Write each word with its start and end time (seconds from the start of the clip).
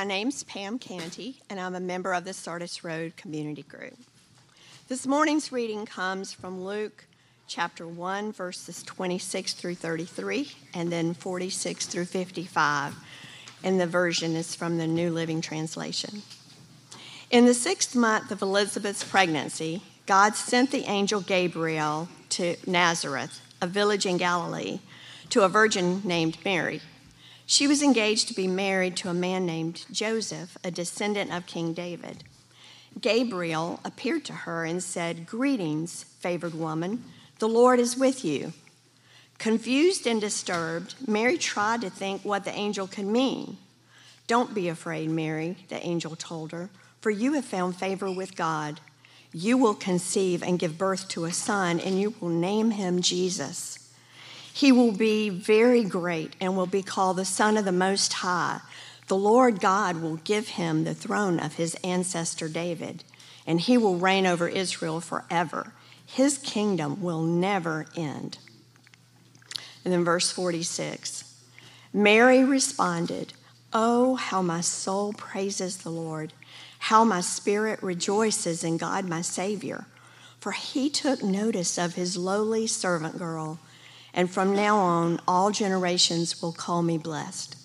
My 0.00 0.06
name's 0.06 0.44
Pam 0.44 0.78
Canty, 0.78 1.42
and 1.50 1.60
I'm 1.60 1.74
a 1.74 1.78
member 1.78 2.14
of 2.14 2.24
the 2.24 2.32
Sardis 2.32 2.82
Road 2.82 3.18
Community 3.18 3.60
Group. 3.60 3.98
This 4.88 5.06
morning's 5.06 5.52
reading 5.52 5.84
comes 5.84 6.32
from 6.32 6.64
Luke 6.64 7.04
chapter 7.46 7.86
1, 7.86 8.32
verses 8.32 8.82
26 8.82 9.52
through 9.52 9.74
33, 9.74 10.52
and 10.72 10.90
then 10.90 11.12
46 11.12 11.84
through 11.84 12.06
55. 12.06 12.94
And 13.62 13.78
the 13.78 13.86
version 13.86 14.36
is 14.36 14.54
from 14.54 14.78
the 14.78 14.86
New 14.86 15.10
Living 15.10 15.42
Translation. 15.42 16.22
In 17.30 17.44
the 17.44 17.52
sixth 17.52 17.94
month 17.94 18.30
of 18.30 18.40
Elizabeth's 18.40 19.04
pregnancy, 19.04 19.82
God 20.06 20.34
sent 20.34 20.70
the 20.70 20.84
angel 20.84 21.20
Gabriel 21.20 22.08
to 22.30 22.56
Nazareth, 22.66 23.42
a 23.60 23.66
village 23.66 24.06
in 24.06 24.16
Galilee, 24.16 24.80
to 25.28 25.42
a 25.42 25.48
virgin 25.50 26.00
named 26.06 26.38
Mary. 26.42 26.80
She 27.50 27.66
was 27.66 27.82
engaged 27.82 28.28
to 28.28 28.34
be 28.34 28.46
married 28.46 28.96
to 28.98 29.08
a 29.08 29.12
man 29.12 29.44
named 29.44 29.84
Joseph, 29.90 30.56
a 30.62 30.70
descendant 30.70 31.32
of 31.32 31.46
King 31.46 31.72
David. 31.72 32.22
Gabriel 33.00 33.80
appeared 33.84 34.24
to 34.26 34.32
her 34.32 34.64
and 34.64 34.80
said, 34.80 35.26
Greetings, 35.26 36.04
favored 36.20 36.54
woman, 36.54 37.02
the 37.40 37.48
Lord 37.48 37.80
is 37.80 37.96
with 37.96 38.24
you. 38.24 38.52
Confused 39.38 40.06
and 40.06 40.20
disturbed, 40.20 40.94
Mary 41.08 41.36
tried 41.36 41.80
to 41.80 41.90
think 41.90 42.24
what 42.24 42.44
the 42.44 42.54
angel 42.54 42.86
could 42.86 43.06
mean. 43.06 43.56
Don't 44.28 44.54
be 44.54 44.68
afraid, 44.68 45.10
Mary, 45.10 45.56
the 45.70 45.84
angel 45.84 46.14
told 46.14 46.52
her, 46.52 46.70
for 47.00 47.10
you 47.10 47.32
have 47.32 47.44
found 47.44 47.74
favor 47.74 48.12
with 48.12 48.36
God. 48.36 48.78
You 49.32 49.58
will 49.58 49.74
conceive 49.74 50.44
and 50.44 50.56
give 50.56 50.78
birth 50.78 51.08
to 51.08 51.24
a 51.24 51.32
son, 51.32 51.80
and 51.80 52.00
you 52.00 52.14
will 52.20 52.28
name 52.28 52.70
him 52.70 53.02
Jesus. 53.02 53.79
He 54.52 54.72
will 54.72 54.92
be 54.92 55.28
very 55.28 55.84
great 55.84 56.34
and 56.40 56.56
will 56.56 56.66
be 56.66 56.82
called 56.82 57.16
the 57.16 57.24
Son 57.24 57.56
of 57.56 57.64
the 57.64 57.72
Most 57.72 58.12
High. 58.14 58.60
The 59.06 59.16
Lord 59.16 59.60
God 59.60 60.02
will 60.02 60.16
give 60.16 60.48
him 60.48 60.84
the 60.84 60.94
throne 60.94 61.40
of 61.40 61.54
his 61.54 61.74
ancestor 61.82 62.48
David, 62.48 63.04
and 63.46 63.60
he 63.60 63.76
will 63.76 63.96
reign 63.96 64.26
over 64.26 64.48
Israel 64.48 65.00
forever. 65.00 65.72
His 66.04 66.38
kingdom 66.38 67.02
will 67.02 67.22
never 67.22 67.86
end. 67.96 68.38
And 69.84 69.92
then 69.92 70.04
verse 70.04 70.30
46 70.30 71.24
Mary 71.92 72.44
responded, 72.44 73.32
Oh, 73.72 74.16
how 74.16 74.42
my 74.42 74.60
soul 74.60 75.12
praises 75.12 75.78
the 75.78 75.90
Lord, 75.90 76.32
how 76.78 77.04
my 77.04 77.20
spirit 77.20 77.82
rejoices 77.82 78.64
in 78.64 78.76
God 78.76 79.04
my 79.04 79.22
Savior, 79.22 79.86
for 80.38 80.52
he 80.52 80.90
took 80.90 81.22
notice 81.22 81.78
of 81.78 81.94
his 81.94 82.16
lowly 82.16 82.66
servant 82.66 83.18
girl 83.18 83.58
and 84.12 84.30
from 84.30 84.54
now 84.54 84.76
on, 84.76 85.20
all 85.26 85.50
generations 85.50 86.42
will 86.42 86.52
call 86.52 86.82
me 86.82 86.98
blessed. 86.98 87.56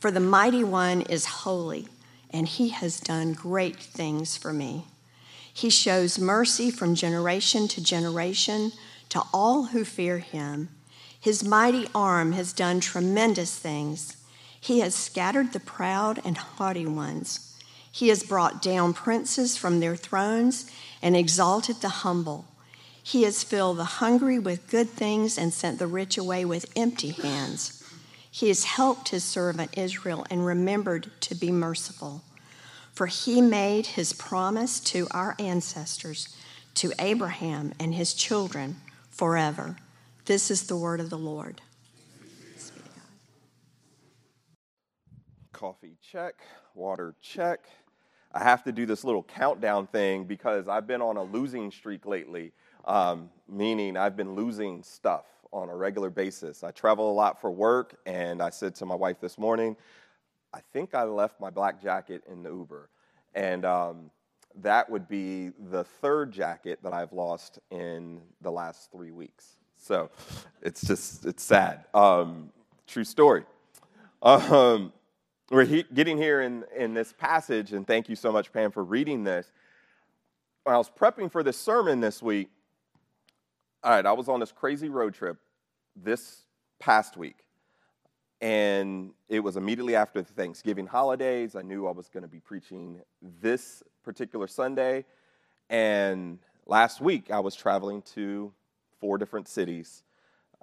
For 0.00 0.10
the 0.10 0.20
mighty 0.20 0.64
one 0.64 1.02
is 1.02 1.26
holy, 1.26 1.88
and 2.30 2.48
he 2.48 2.70
has 2.70 2.98
done 2.98 3.34
great 3.34 3.76
things 3.76 4.36
for 4.36 4.52
me. 4.52 4.86
He 5.52 5.70
shows 5.70 6.18
mercy 6.18 6.70
from 6.70 6.94
generation 6.94 7.68
to 7.68 7.82
generation 7.82 8.72
to 9.10 9.22
all 9.32 9.66
who 9.66 9.84
fear 9.84 10.18
him. 10.18 10.70
His 11.20 11.44
mighty 11.44 11.86
arm 11.94 12.32
has 12.32 12.52
done 12.52 12.80
tremendous 12.80 13.56
things. 13.56 14.16
He 14.58 14.80
has 14.80 14.94
scattered 14.94 15.52
the 15.52 15.60
proud 15.60 16.20
and 16.24 16.36
haughty 16.36 16.86
ones. 16.86 17.56
He 17.90 18.08
has 18.08 18.22
brought 18.22 18.62
down 18.62 18.94
princes 18.94 19.56
from 19.56 19.80
their 19.80 19.96
thrones 19.96 20.70
and 21.02 21.14
exalted 21.14 21.76
the 21.82 21.90
humble. 21.90 22.46
He 23.02 23.24
has 23.24 23.42
filled 23.42 23.78
the 23.78 23.84
hungry 23.84 24.38
with 24.38 24.70
good 24.70 24.88
things 24.88 25.36
and 25.36 25.52
sent 25.52 25.78
the 25.78 25.86
rich 25.86 26.16
away 26.16 26.44
with 26.44 26.70
empty 26.76 27.10
hands. 27.10 27.82
He 28.30 28.48
has 28.48 28.64
helped 28.64 29.08
his 29.08 29.24
servant 29.24 29.76
Israel 29.76 30.24
and 30.30 30.46
remembered 30.46 31.10
to 31.22 31.34
be 31.34 31.50
merciful. 31.50 32.22
For 32.92 33.06
he 33.06 33.40
made 33.40 33.86
his 33.86 34.12
promise 34.12 34.78
to 34.80 35.08
our 35.10 35.34
ancestors, 35.38 36.34
to 36.74 36.92
Abraham 36.98 37.72
and 37.80 37.94
his 37.94 38.14
children 38.14 38.76
forever. 39.10 39.76
This 40.26 40.50
is 40.50 40.66
the 40.66 40.76
word 40.76 41.00
of 41.00 41.10
the 41.10 41.18
Lord. 41.18 41.60
Coffee 45.52 45.96
check, 46.00 46.34
water 46.74 47.14
check. 47.20 47.66
I 48.32 48.42
have 48.42 48.64
to 48.64 48.72
do 48.72 48.86
this 48.86 49.04
little 49.04 49.22
countdown 49.22 49.86
thing 49.86 50.24
because 50.24 50.68
I've 50.68 50.86
been 50.86 51.02
on 51.02 51.16
a 51.16 51.22
losing 51.22 51.70
streak 51.70 52.06
lately 52.06 52.52
um, 52.84 53.30
meaning 53.48 53.96
I've 53.96 54.16
been 54.16 54.34
losing 54.34 54.82
stuff 54.82 55.26
on 55.52 55.68
a 55.68 55.76
regular 55.76 56.10
basis. 56.10 56.64
I 56.64 56.70
travel 56.70 57.10
a 57.10 57.12
lot 57.14 57.40
for 57.40 57.50
work, 57.50 57.96
and 58.06 58.42
I 58.42 58.50
said 58.50 58.74
to 58.76 58.86
my 58.86 58.94
wife 58.94 59.20
this 59.20 59.38
morning, 59.38 59.76
I 60.54 60.60
think 60.72 60.94
I 60.94 61.04
left 61.04 61.40
my 61.40 61.50
black 61.50 61.82
jacket 61.82 62.22
in 62.30 62.42
the 62.42 62.50
Uber. 62.50 62.88
And 63.34 63.64
um, 63.64 64.10
that 64.60 64.88
would 64.90 65.08
be 65.08 65.50
the 65.70 65.84
third 65.84 66.32
jacket 66.32 66.78
that 66.82 66.92
I've 66.92 67.12
lost 67.12 67.58
in 67.70 68.20
the 68.40 68.50
last 68.50 68.90
three 68.92 69.10
weeks. 69.10 69.56
So 69.76 70.10
it's 70.60 70.86
just, 70.86 71.26
it's 71.26 71.42
sad. 71.42 71.84
Um, 71.94 72.50
true 72.86 73.04
story. 73.04 73.44
Um, 74.22 74.92
we're 75.50 75.64
he- 75.64 75.86
getting 75.92 76.16
here 76.16 76.40
in, 76.42 76.64
in 76.76 76.94
this 76.94 77.12
passage, 77.12 77.72
and 77.72 77.86
thank 77.86 78.08
you 78.08 78.16
so 78.16 78.30
much, 78.30 78.52
Pam, 78.52 78.70
for 78.70 78.84
reading 78.84 79.24
this. 79.24 79.50
When 80.64 80.74
I 80.74 80.78
was 80.78 80.88
prepping 80.90 81.30
for 81.30 81.42
this 81.42 81.58
sermon 81.58 82.00
this 82.00 82.22
week, 82.22 82.50
all 83.84 83.90
right, 83.90 84.06
I 84.06 84.12
was 84.12 84.28
on 84.28 84.38
this 84.38 84.52
crazy 84.52 84.88
road 84.88 85.14
trip 85.14 85.38
this 85.96 86.42
past 86.78 87.16
week. 87.16 87.38
And 88.40 89.10
it 89.28 89.40
was 89.40 89.56
immediately 89.56 89.96
after 89.96 90.22
the 90.22 90.32
Thanksgiving 90.32 90.86
holidays. 90.86 91.56
I 91.56 91.62
knew 91.62 91.86
I 91.86 91.92
was 91.92 92.08
going 92.08 92.22
to 92.22 92.28
be 92.28 92.38
preaching 92.38 93.00
this 93.20 93.82
particular 94.04 94.46
Sunday. 94.46 95.04
And 95.68 96.38
last 96.66 97.00
week, 97.00 97.30
I 97.30 97.40
was 97.40 97.56
traveling 97.56 98.02
to 98.14 98.52
four 99.00 99.18
different 99.18 99.48
cities, 99.48 100.04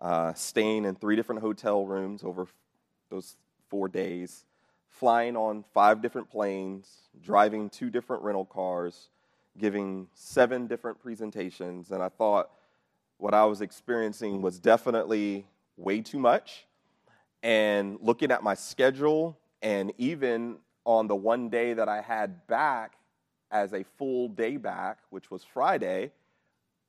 uh, 0.01 0.34
staying 0.34 0.86
in 0.86 0.96
three 0.96 1.18
different 1.18 1.41
hotel 1.41 1.86
rooms 1.86 2.24
over 2.24 2.47
those 3.09 3.36
four 3.69 3.90
days, 3.90 4.46
flying 4.88 5.36
on 5.36 5.66
five 5.74 6.01
different 6.01 6.30
planes, 6.30 6.88
driving 7.22 7.69
two 7.69 7.90
different 7.90 8.24
rental 8.24 8.46
cars, 8.46 9.09
giving 9.57 10.07
seven 10.13 10.68
different 10.68 11.01
presentations. 11.01 11.91
And 11.91 12.01
I 12.01 12.09
thought, 12.09 12.50
what 13.19 13.34
I 13.34 13.46
was 13.46 13.62
experiencing 13.62 14.41
was 14.41 14.59
definitely 14.59 15.46
way 15.75 16.02
too 16.02 16.18
much. 16.18 16.66
And 17.44 18.00
looking 18.02 18.31
at 18.31 18.44
my 18.44 18.56
schedule, 18.56 19.38
and 19.62 19.94
even 19.97 20.57
on 20.85 21.07
the 21.07 21.16
one 21.16 21.50
day 21.50 21.74
that 21.74 21.90
I 21.90 22.02
had 22.02 22.47
back 22.47 22.94
as 23.52 23.74
a 23.74 23.84
full 23.97 24.30
day 24.30 24.56
back, 24.57 25.00
which 25.09 25.30
was 25.30 25.44
Friday, 25.44 26.12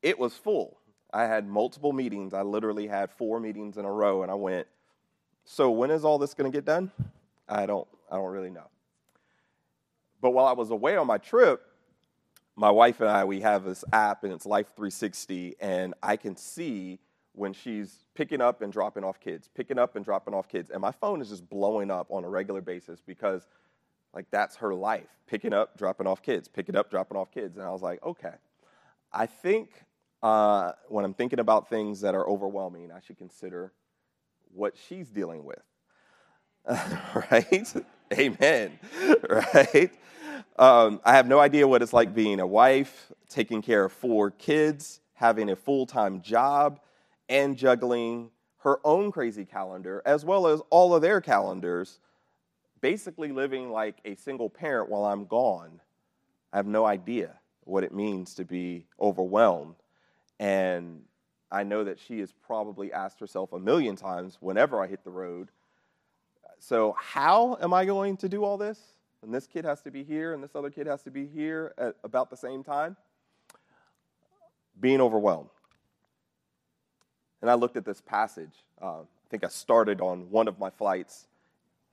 it 0.02 0.18
was 0.18 0.34
full. 0.34 0.78
I 1.12 1.24
had 1.24 1.48
multiple 1.48 1.92
meetings. 1.92 2.32
I 2.32 2.42
literally 2.42 2.86
had 2.86 3.10
four 3.10 3.40
meetings 3.40 3.76
in 3.76 3.84
a 3.84 3.92
row, 3.92 4.22
and 4.22 4.30
I 4.30 4.34
went, 4.34 4.68
So 5.44 5.70
when 5.70 5.90
is 5.90 6.04
all 6.04 6.18
this 6.18 6.32
going 6.32 6.50
to 6.50 6.56
get 6.56 6.64
done? 6.64 6.92
I 7.48 7.66
don't, 7.66 7.88
I 8.10 8.16
don't 8.16 8.30
really 8.30 8.50
know. 8.50 8.68
But 10.20 10.30
while 10.30 10.46
I 10.46 10.52
was 10.52 10.70
away 10.70 10.96
on 10.96 11.08
my 11.08 11.18
trip, 11.18 11.60
my 12.60 12.70
wife 12.70 13.00
and 13.00 13.08
I, 13.08 13.24
we 13.24 13.40
have 13.40 13.64
this 13.64 13.86
app 13.90 14.22
and 14.22 14.34
it's 14.34 14.44
Life 14.44 14.66
360, 14.76 15.56
and 15.60 15.94
I 16.02 16.16
can 16.16 16.36
see 16.36 16.98
when 17.32 17.54
she's 17.54 18.04
picking 18.14 18.42
up 18.42 18.60
and 18.60 18.70
dropping 18.70 19.02
off 19.02 19.18
kids, 19.18 19.48
picking 19.54 19.78
up 19.78 19.96
and 19.96 20.04
dropping 20.04 20.34
off 20.34 20.46
kids. 20.46 20.68
And 20.68 20.82
my 20.82 20.92
phone 20.92 21.22
is 21.22 21.30
just 21.30 21.48
blowing 21.48 21.90
up 21.90 22.08
on 22.10 22.22
a 22.22 22.28
regular 22.28 22.60
basis 22.60 23.00
because, 23.00 23.46
like, 24.12 24.26
that's 24.30 24.56
her 24.56 24.74
life 24.74 25.08
picking 25.26 25.54
up, 25.54 25.78
dropping 25.78 26.06
off 26.06 26.20
kids, 26.20 26.48
picking 26.48 26.76
up, 26.76 26.90
dropping 26.90 27.16
off 27.16 27.30
kids. 27.30 27.56
And 27.56 27.64
I 27.64 27.70
was 27.70 27.80
like, 27.80 28.04
okay, 28.04 28.34
I 29.10 29.24
think 29.24 29.70
uh, 30.22 30.72
when 30.88 31.06
I'm 31.06 31.14
thinking 31.14 31.38
about 31.38 31.70
things 31.70 32.02
that 32.02 32.14
are 32.14 32.28
overwhelming, 32.28 32.92
I 32.92 33.00
should 33.00 33.16
consider 33.16 33.72
what 34.52 34.74
she's 34.86 35.08
dealing 35.08 35.46
with. 35.46 35.62
right? 36.68 37.74
Amen. 38.12 38.78
right? 39.30 39.90
Um, 40.58 41.00
I 41.04 41.14
have 41.14 41.26
no 41.26 41.38
idea 41.38 41.66
what 41.66 41.82
it's 41.82 41.92
like 41.92 42.14
being 42.14 42.40
a 42.40 42.46
wife, 42.46 43.12
taking 43.28 43.62
care 43.62 43.84
of 43.84 43.92
four 43.92 44.30
kids, 44.30 45.00
having 45.14 45.50
a 45.50 45.56
full 45.56 45.86
time 45.86 46.20
job, 46.20 46.80
and 47.28 47.56
juggling 47.56 48.30
her 48.58 48.78
own 48.84 49.10
crazy 49.10 49.44
calendar, 49.44 50.02
as 50.04 50.24
well 50.24 50.46
as 50.46 50.60
all 50.70 50.94
of 50.94 51.02
their 51.02 51.20
calendars, 51.20 52.00
basically 52.80 53.32
living 53.32 53.70
like 53.70 53.98
a 54.04 54.14
single 54.14 54.50
parent 54.50 54.90
while 54.90 55.04
I'm 55.04 55.24
gone. 55.24 55.80
I 56.52 56.56
have 56.56 56.66
no 56.66 56.84
idea 56.84 57.38
what 57.64 57.84
it 57.84 57.94
means 57.94 58.34
to 58.34 58.44
be 58.44 58.86
overwhelmed. 59.00 59.76
And 60.38 61.02
I 61.50 61.62
know 61.62 61.84
that 61.84 61.98
she 61.98 62.20
has 62.20 62.32
probably 62.32 62.92
asked 62.92 63.20
herself 63.20 63.52
a 63.52 63.58
million 63.58 63.96
times 63.96 64.38
whenever 64.40 64.82
I 64.82 64.86
hit 64.86 65.04
the 65.04 65.10
road. 65.10 65.50
So, 66.58 66.94
how 66.98 67.56
am 67.62 67.72
I 67.72 67.84
going 67.86 68.18
to 68.18 68.28
do 68.28 68.44
all 68.44 68.58
this? 68.58 68.78
And 69.22 69.34
this 69.34 69.46
kid 69.46 69.64
has 69.64 69.82
to 69.82 69.90
be 69.90 70.02
here, 70.02 70.32
and 70.32 70.42
this 70.42 70.54
other 70.54 70.70
kid 70.70 70.86
has 70.86 71.02
to 71.02 71.10
be 71.10 71.26
here 71.26 71.74
at 71.78 71.96
about 72.04 72.30
the 72.30 72.36
same 72.36 72.64
time. 72.64 72.96
Being 74.80 75.00
overwhelmed. 75.00 75.50
And 77.42 77.50
I 77.50 77.54
looked 77.54 77.76
at 77.76 77.84
this 77.84 78.00
passage. 78.00 78.64
Uh, 78.80 79.00
I 79.00 79.28
think 79.30 79.44
I 79.44 79.48
started 79.48 80.00
on 80.00 80.30
one 80.30 80.48
of 80.48 80.58
my 80.58 80.70
flights 80.70 81.26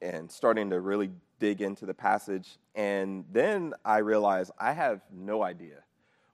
and 0.01 0.31
starting 0.31 0.69
to 0.69 0.79
really 0.79 1.09
dig 1.39 1.61
into 1.61 1.85
the 1.85 1.93
passage, 1.93 2.57
and 2.75 3.25
then 3.31 3.73
I 3.83 3.97
realized 3.99 4.51
I 4.59 4.73
have 4.73 5.01
no 5.11 5.43
idea 5.43 5.83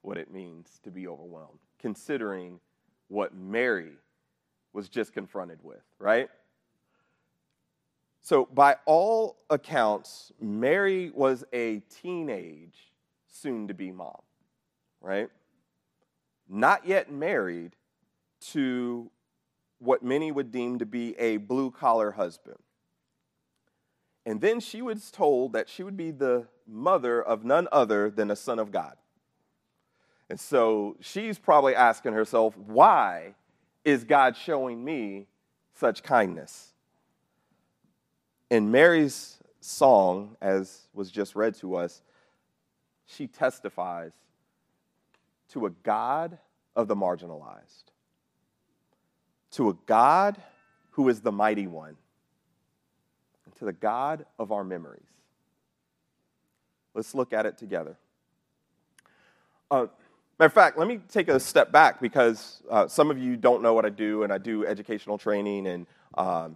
what 0.01 0.17
it 0.17 0.31
means 0.31 0.79
to 0.83 0.91
be 0.91 1.07
overwhelmed, 1.07 1.59
considering 1.79 2.59
what 3.07 3.33
Mary 3.33 3.93
was 4.73 4.89
just 4.89 5.13
confronted 5.13 5.59
with, 5.63 5.83
right? 5.99 6.29
So, 8.25 8.45
by 8.45 8.77
all 8.85 9.35
accounts, 9.49 10.31
Mary 10.39 11.11
was 11.13 11.43
a 11.51 11.79
teenage, 12.01 12.93
soon 13.27 13.67
to 13.67 13.73
be 13.73 13.91
mom, 13.91 14.21
right? 15.01 15.27
Not 16.47 16.87
yet 16.87 17.11
married 17.11 17.75
to 18.51 19.11
what 19.79 20.03
many 20.03 20.31
would 20.31 20.51
deem 20.51 20.79
to 20.79 20.85
be 20.85 21.19
a 21.19 21.35
blue 21.35 21.69
collar 21.69 22.11
husband. 22.11 22.59
And 24.25 24.39
then 24.39 24.61
she 24.61 24.81
was 24.81 25.11
told 25.11 25.51
that 25.51 25.67
she 25.67 25.83
would 25.83 25.97
be 25.97 26.11
the 26.11 26.47
mother 26.65 27.21
of 27.21 27.43
none 27.43 27.67
other 27.73 28.09
than 28.09 28.31
a 28.31 28.37
son 28.37 28.57
of 28.57 28.71
God. 28.71 28.95
And 30.29 30.39
so 30.39 30.95
she's 31.01 31.37
probably 31.37 31.75
asking 31.75 32.13
herself, 32.13 32.57
why 32.57 33.35
is 33.83 34.05
God 34.05 34.37
showing 34.37 34.81
me 34.85 35.27
such 35.73 36.03
kindness? 36.03 36.72
In 38.53 38.69
Mary's 38.69 39.39
song, 39.61 40.37
as 40.39 40.81
was 40.93 41.09
just 41.09 41.33
read 41.33 41.55
to 41.55 41.75
us, 41.75 42.03
she 43.07 43.25
testifies 43.25 44.11
to 45.53 45.65
a 45.65 45.71
God 45.71 46.37
of 46.75 46.87
the 46.87 46.95
marginalized, 46.95 47.85
to 49.53 49.69
a 49.69 49.73
God 49.87 50.39
who 50.91 51.09
is 51.09 51.21
the 51.21 51.31
mighty 51.31 51.65
one, 51.65 51.95
and 53.45 53.55
to 53.55 53.65
the 53.65 53.73
God 53.73 54.23
of 54.37 54.51
our 54.51 54.63
memories. 54.63 55.01
Let's 56.93 57.15
look 57.15 57.33
at 57.33 57.47
it 57.47 57.57
together. 57.57 57.97
Uh, 59.71 59.87
matter 60.37 60.45
of 60.45 60.53
fact, 60.53 60.77
let 60.77 60.87
me 60.87 60.99
take 61.09 61.27
a 61.27 61.39
step 61.39 61.71
back 61.71 61.99
because 61.99 62.61
uh, 62.69 62.87
some 62.87 63.09
of 63.09 63.17
you 63.17 63.35
don't 63.35 63.63
know 63.63 63.73
what 63.73 63.83
I 63.83 63.89
do, 63.89 64.21
and 64.21 64.31
I 64.31 64.37
do 64.37 64.63
educational 64.63 65.17
training, 65.17 65.65
and 65.65 65.87
um, 66.15 66.55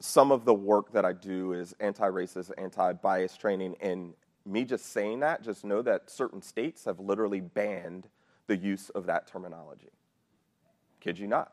some 0.00 0.32
of 0.32 0.44
the 0.44 0.54
work 0.54 0.92
that 0.92 1.04
I 1.04 1.12
do 1.12 1.52
is 1.52 1.74
anti 1.80 2.08
racist, 2.08 2.50
anti 2.58 2.92
bias 2.92 3.36
training. 3.36 3.76
And 3.80 4.14
me 4.46 4.64
just 4.64 4.92
saying 4.92 5.20
that, 5.20 5.42
just 5.42 5.64
know 5.64 5.82
that 5.82 6.10
certain 6.10 6.42
states 6.42 6.84
have 6.84 7.00
literally 7.00 7.40
banned 7.40 8.08
the 8.46 8.56
use 8.56 8.90
of 8.90 9.06
that 9.06 9.26
terminology. 9.26 9.90
Kid 11.00 11.18
you 11.18 11.26
not. 11.26 11.52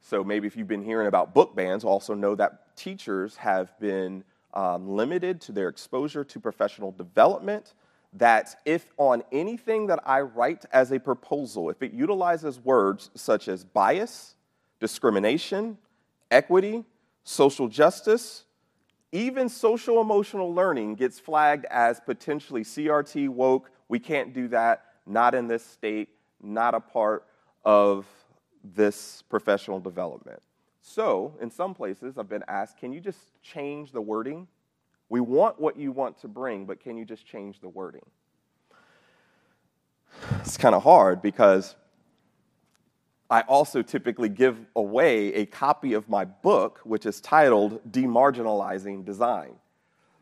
So 0.00 0.22
maybe 0.22 0.46
if 0.46 0.56
you've 0.56 0.68
been 0.68 0.84
hearing 0.84 1.06
about 1.06 1.34
book 1.34 1.56
bans, 1.56 1.82
also 1.82 2.14
know 2.14 2.34
that 2.34 2.76
teachers 2.76 3.36
have 3.36 3.78
been 3.80 4.22
um, 4.52 4.88
limited 4.88 5.40
to 5.42 5.52
their 5.52 5.68
exposure 5.68 6.24
to 6.24 6.40
professional 6.40 6.92
development. 6.92 7.74
That 8.12 8.54
if 8.64 8.92
on 8.96 9.24
anything 9.32 9.88
that 9.88 10.00
I 10.06 10.20
write 10.20 10.66
as 10.72 10.92
a 10.92 11.00
proposal, 11.00 11.70
if 11.70 11.82
it 11.82 11.92
utilizes 11.92 12.60
words 12.60 13.10
such 13.14 13.48
as 13.48 13.64
bias, 13.64 14.36
discrimination, 14.78 15.78
equity, 16.30 16.84
social 17.24 17.68
justice, 17.68 18.44
even 19.10 19.48
social 19.48 20.00
emotional 20.00 20.54
learning 20.54 20.94
gets 20.94 21.18
flagged 21.18 21.64
as 21.66 22.00
potentially 22.00 22.62
CRT 22.62 23.28
woke. 23.28 23.70
We 23.88 23.98
can't 23.98 24.32
do 24.32 24.48
that, 24.48 24.84
not 25.06 25.34
in 25.34 25.48
this 25.48 25.64
state, 25.64 26.10
not 26.42 26.74
a 26.74 26.80
part 26.80 27.24
of 27.64 28.06
this 28.62 29.22
professional 29.28 29.80
development. 29.80 30.40
So, 30.82 31.34
in 31.40 31.50
some 31.50 31.74
places, 31.74 32.18
I've 32.18 32.28
been 32.28 32.44
asked, 32.46 32.76
can 32.76 32.92
you 32.92 33.00
just 33.00 33.18
change 33.42 33.92
the 33.92 34.02
wording? 34.02 34.46
We 35.08 35.20
want 35.20 35.60
what 35.60 35.78
you 35.78 35.92
want 35.92 36.20
to 36.20 36.28
bring, 36.28 36.66
but 36.66 36.80
can 36.80 36.96
you 36.96 37.04
just 37.04 37.26
change 37.26 37.60
the 37.60 37.68
wording? 37.68 38.04
It's 40.40 40.56
kind 40.56 40.74
of 40.74 40.82
hard 40.82 41.22
because 41.22 41.74
I 43.30 43.40
also 43.42 43.82
typically 43.82 44.28
give 44.28 44.58
away 44.76 45.32
a 45.34 45.46
copy 45.46 45.94
of 45.94 46.08
my 46.08 46.24
book, 46.24 46.80
which 46.84 47.06
is 47.06 47.20
titled 47.20 47.80
Demarginalizing 47.90 49.04
Design. 49.04 49.54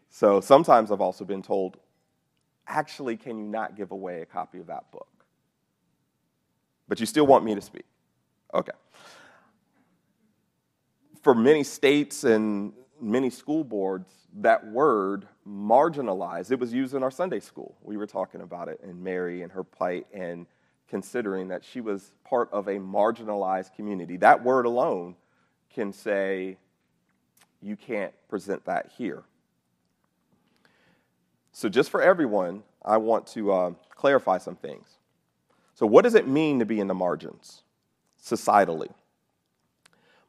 So 0.09 0.41
sometimes 0.41 0.91
I've 0.91 1.01
also 1.01 1.25
been 1.25 1.43
told, 1.43 1.79
actually, 2.67 3.17
can 3.17 3.39
you 3.39 3.45
not 3.45 3.77
give 3.77 3.91
away 3.91 4.23
a 4.23 4.27
copy 4.27 4.59
of 4.59 4.67
that 4.69 4.91
book? 4.93 5.09
But 6.87 7.01
you 7.01 7.07
still 7.07 7.27
want 7.27 7.45
me 7.45 7.55
to 7.55 7.61
speak. 7.61 7.87
Okay. 8.55 8.73
For 11.23 11.35
many 11.35 11.65
states 11.65 12.25
and 12.25 12.73
many 13.01 13.31
school 13.31 13.65
boards, 13.65 14.11
that 14.35 14.67
word 14.67 15.27
marginalized, 15.47 16.51
it 16.51 16.59
was 16.59 16.73
used 16.73 16.95
in 16.95 17.03
our 17.03 17.11
Sunday 17.11 17.41
school. 17.41 17.77
We 17.83 17.97
were 17.97 18.07
talking 18.07 18.43
about 18.43 18.69
it 18.69 18.81
and 18.83 19.03
Mary 19.03 19.43
and 19.43 19.51
her 19.53 19.65
plight 19.65 20.07
and 20.13 20.47
considering 20.93 21.49
that 21.49 21.65
she 21.65 21.81
was 21.81 22.13
part 22.23 22.53
of 22.53 22.69
a 22.69 22.75
marginalized 22.75 23.75
community. 23.75 24.19
That 24.19 24.45
word 24.45 24.67
alone 24.67 25.17
can 25.73 25.91
say, 25.91 26.59
you 27.63 27.77
can't 27.77 28.13
present 28.29 28.63
that 28.67 28.91
here. 28.99 29.23
So, 31.53 31.71
just 31.71 31.89
for 31.89 32.03
everyone, 32.03 32.63
I 32.85 32.99
want 32.99 33.27
to 33.29 33.53
uh, 33.53 33.71
clarify 33.95 34.37
some 34.37 34.55
things. 34.57 34.99
So, 35.75 35.87
what 35.87 36.03
does 36.03 36.15
it 36.15 36.29
mean 36.29 36.59
to 36.59 36.67
be 36.67 36.79
in 36.79 36.89
the 36.89 36.95
margins? 36.95 37.63
societally. 38.23 38.93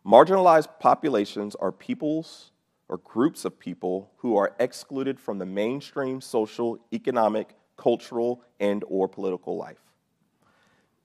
Marginalized 0.06 0.68
populations 0.80 1.56
are 1.56 1.72
peoples 1.72 2.52
or 2.90 2.98
groups 2.98 3.46
of 3.46 3.60
people 3.60 4.12
who 4.18 4.36
are 4.38 4.56
excluded 4.60 5.20
from 5.20 5.40
the 5.40 5.46
mainstream 5.46 6.20
social, 6.20 6.80
economic, 6.92 7.56
cultural, 7.78 8.42
and 8.62 8.84
or 8.88 9.08
political 9.08 9.58
life. 9.58 9.93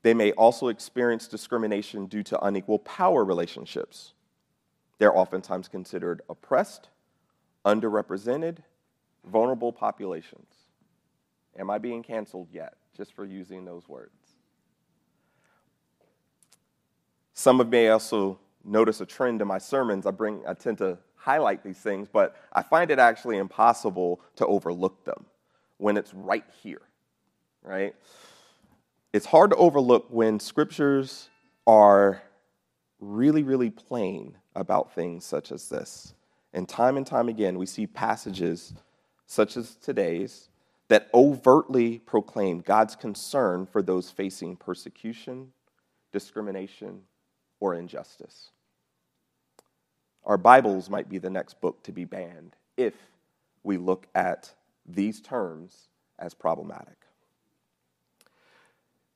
They 0.08 0.14
may 0.14 0.32
also 0.32 0.69
experience 0.69 1.28
discrimination 1.28 2.06
due 2.06 2.22
to 2.22 2.43
unequal 2.43 2.78
power 2.78 3.22
relationships. 3.26 4.14
They're 4.96 5.14
oftentimes 5.14 5.69
considered 5.69 6.22
oppressed, 6.31 6.88
underrepresented, 7.66 8.60
vulnerable 9.26 9.70
populations. 9.70 10.55
Am 11.58 11.69
I 11.69 11.76
being 11.76 12.02
canceled 12.02 12.49
yet 12.50 12.72
just 12.96 13.12
for 13.12 13.26
using 13.26 13.66
those 13.66 13.87
words? 13.87 14.14
Some 17.34 17.60
of 17.60 17.69
may 17.69 17.90
also 17.90 18.38
notice 18.64 19.02
a 19.02 19.06
trend 19.06 19.43
in 19.43 19.46
my 19.46 19.58
sermons. 19.58 20.06
I 20.06 20.10
bring, 20.10 20.40
I 20.49 20.55
tend 20.55 20.78
to 20.78 20.96
highlight 21.16 21.62
these 21.62 21.76
things, 21.76 22.08
but 22.10 22.34
I 22.50 22.62
find 22.62 22.90
it 22.90 22.99
actually 22.99 23.37
impossible 23.37 24.22
to 24.37 24.46
overlook 24.46 25.05
them 25.05 25.26
when 25.76 25.99
it's 25.99 26.15
right 26.15 26.46
here, 26.62 26.81
right? 27.62 27.94
It's 29.12 29.27
hard 29.27 29.50
to 29.50 29.56
overlook 29.56 30.06
when 30.10 30.38
scriptures 30.38 31.31
are 31.67 32.22
really, 33.00 33.43
really 33.43 33.70
plain 33.70 34.36
about 34.55 34.94
things 34.94 35.24
such 35.24 35.50
as 35.50 35.69
this. 35.70 36.15
And 36.53 36.69
time 36.69 36.96
and 36.98 37.06
time 37.06 37.29
again, 37.29 37.58
we 37.58 37.65
see 37.65 37.86
passages 37.86 38.74
such 39.27 39.56
as 39.56 39.77
today's 39.77 40.50
that 40.88 41.08
overtly 41.15 41.98
proclaim 42.00 42.60
God's 42.60 42.96
concern 42.96 43.67
for 43.67 43.81
those 43.81 44.10
facing 44.10 44.56
persecution, 44.56 45.53
discrimination, 46.12 47.03
or 47.60 47.74
injustice. 47.74 48.50
Our 50.24 50.36
Bibles 50.36 50.91
might 50.91 51.08
be 51.08 51.19
the 51.19 51.31
next 51.31 51.60
book 51.62 51.82
to 51.84 51.93
be 51.93 52.05
banned 52.05 52.56
if 52.77 52.94
we 53.62 53.79
look 53.79 54.06
at 54.15 54.53
these 54.86 55.20
terms 55.22 55.88
as 56.19 56.34
problematic. 56.34 56.97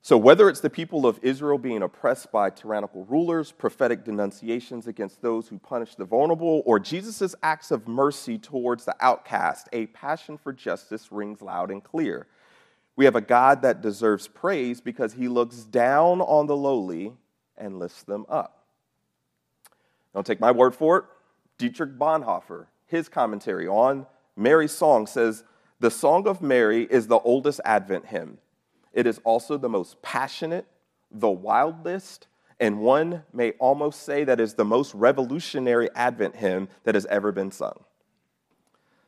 So, 0.04 0.18
whether 0.18 0.48
it's 0.48 0.58
the 0.58 0.68
people 0.68 1.06
of 1.06 1.20
Israel 1.22 1.58
being 1.58 1.80
oppressed 1.80 2.32
by 2.32 2.50
tyrannical 2.50 3.04
rulers, 3.04 3.52
prophetic 3.52 4.04
denunciations 4.04 4.88
against 4.88 5.22
those 5.22 5.46
who 5.46 5.60
punish 5.60 5.94
the 5.94 6.04
vulnerable, 6.04 6.64
or 6.66 6.80
Jesus' 6.80 7.36
acts 7.40 7.70
of 7.70 7.86
mercy 7.86 8.36
towards 8.36 8.84
the 8.84 8.96
outcast, 8.98 9.68
a 9.72 9.86
passion 9.86 10.36
for 10.36 10.52
justice 10.52 11.12
rings 11.12 11.40
loud 11.40 11.70
and 11.70 11.84
clear. 11.84 12.26
We 12.96 13.04
have 13.04 13.14
a 13.14 13.20
God 13.20 13.62
that 13.62 13.80
deserves 13.80 14.26
praise 14.26 14.80
because 14.80 15.12
he 15.12 15.28
looks 15.28 15.58
down 15.58 16.20
on 16.20 16.48
the 16.48 16.56
lowly 16.56 17.12
and 17.56 17.78
lifts 17.78 18.02
them 18.02 18.26
up. 18.28 18.66
Don't 20.14 20.26
take 20.26 20.40
my 20.40 20.50
word 20.50 20.74
for 20.74 20.98
it. 20.98 21.04
Dietrich 21.58 21.96
Bonhoeffer, 21.96 22.66
his 22.86 23.08
commentary 23.08 23.68
on 23.68 24.06
Mary's 24.36 24.72
song 24.72 25.06
says, 25.06 25.44
The 25.78 25.92
Song 25.92 26.26
of 26.26 26.42
Mary 26.42 26.88
is 26.90 27.06
the 27.06 27.20
oldest 27.20 27.60
Advent 27.64 28.06
hymn. 28.06 28.38
It 28.92 29.06
is 29.06 29.20
also 29.24 29.56
the 29.56 29.68
most 29.68 30.00
passionate, 30.02 30.66
the 31.10 31.30
wildest, 31.30 32.26
and 32.60 32.80
one 32.80 33.24
may 33.32 33.52
almost 33.52 34.02
say 34.02 34.24
that 34.24 34.40
is 34.40 34.54
the 34.54 34.64
most 34.64 34.94
revolutionary 34.94 35.90
Advent 35.94 36.36
hymn 36.36 36.68
that 36.84 36.94
has 36.94 37.06
ever 37.06 37.32
been 37.32 37.50
sung. 37.50 37.84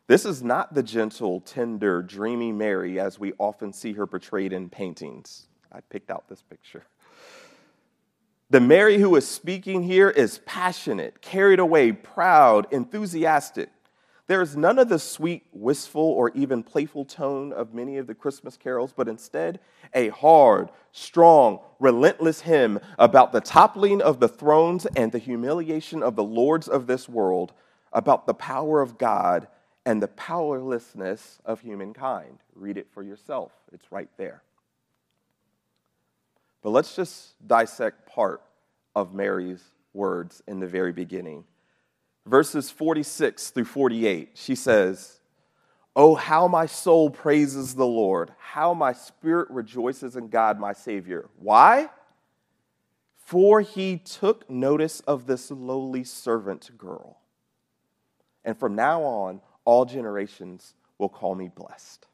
This 0.07 0.25
is 0.25 0.43
not 0.43 0.75
the 0.75 0.83
gentle, 0.83 1.41
tender, 1.41 2.03
dreamy 2.03 2.53
Mary 2.53 3.00
as 3.00 3.19
we 3.19 3.33
often 3.38 3.73
see 3.73 3.93
her 3.95 4.07
portrayed 4.07 4.53
in 4.53 4.69
paintings. 4.69 5.47
I 5.73 5.81
picked 5.81 6.11
out 6.11 6.29
this 6.29 6.43
picture. 6.43 6.85
The 8.50 8.61
Mary 8.61 8.99
who 8.99 9.17
is 9.17 9.26
speaking 9.26 9.83
here 9.83 10.11
is 10.11 10.38
passionate, 10.45 11.23
carried 11.23 11.59
away, 11.59 11.93
proud, 11.93 12.67
enthusiastic. 12.73 13.71
There 14.26 14.40
is 14.40 14.57
none 14.57 14.78
of 14.78 14.88
the 14.88 14.99
sweet, 14.99 15.45
wistful, 15.52 16.00
or 16.02 16.31
even 16.31 16.62
playful 16.62 17.04
tone 17.04 17.52
of 17.52 17.75
many 17.75 17.99
of 17.99 18.07
the 18.07 18.14
Christmas 18.14 18.57
carols, 18.57 18.95
but 18.97 19.09
instead 19.09 19.61
a 19.93 20.09
hard, 20.09 20.71
strong, 20.93 21.61
relentless 21.78 22.40
hymn 22.40 22.81
about 22.99 23.33
the 23.33 23.43
toppling 23.43 24.00
of 24.00 24.21
the 24.21 24.28
thrones 24.28 24.87
and 24.97 25.12
the 25.12 25.19
humiliation 25.19 26.02
of 26.02 26.16
the 26.16 26.25
lords 26.25 26.69
of 26.69 26.87
this 26.87 27.07
world, 27.07 27.52
about 27.93 28.26
the 28.26 28.35
power 28.35 28.81
of 28.81 28.97
God 28.97 29.47
and 29.85 30.02
the 30.02 30.09
powerlessness 30.09 31.38
of 31.45 31.61
humankind. 31.61 32.38
Read 32.54 32.78
it 32.78 32.87
for 32.93 33.02
yourself, 33.02 33.52
it's 33.73 33.93
right 33.93 34.09
there. 34.16 34.43
But 36.62 36.71
let's 36.71 36.97
just 36.97 37.35
dissect 37.47 38.07
part 38.07 38.40
of 38.97 39.12
Mary's 39.12 39.62
words 39.93 40.43
in 40.49 40.61
the 40.61 40.66
very 40.66 40.93
beginning 40.93 41.45
verses 42.26 42.71
46 42.71 43.50
through 43.50 43.64
48, 43.64 44.31
she 44.35 44.54
says, 44.54 45.21
Oh, 45.97 46.14
how 46.14 46.49
my 46.49 46.66
soul 46.66 47.09
praises 47.11 47.75
the 47.75 47.87
Lord, 47.87 48.33
how 48.38 48.75
my 48.75 48.93
spirit 48.93 49.49
rejoices 49.50 50.16
in 50.16 50.28
God, 50.28 50.59
my 50.59 50.73
Savior. 50.73 51.28
Why? 51.38 51.88
For 53.16 53.61
he 53.61 53.99
took 53.99 54.49
notice 54.50 55.00
of 55.00 55.26
this 55.26 55.50
lowly 55.50 56.04
servant 56.04 56.76
girl. 56.76 57.21
And 58.45 58.59
from 58.59 58.75
now 58.75 59.02
on, 59.02 59.40
all 59.64 59.85
generations 59.85 60.75
will 60.99 61.09
call 61.09 61.35
me 61.35 61.49
blessed. 61.49 62.07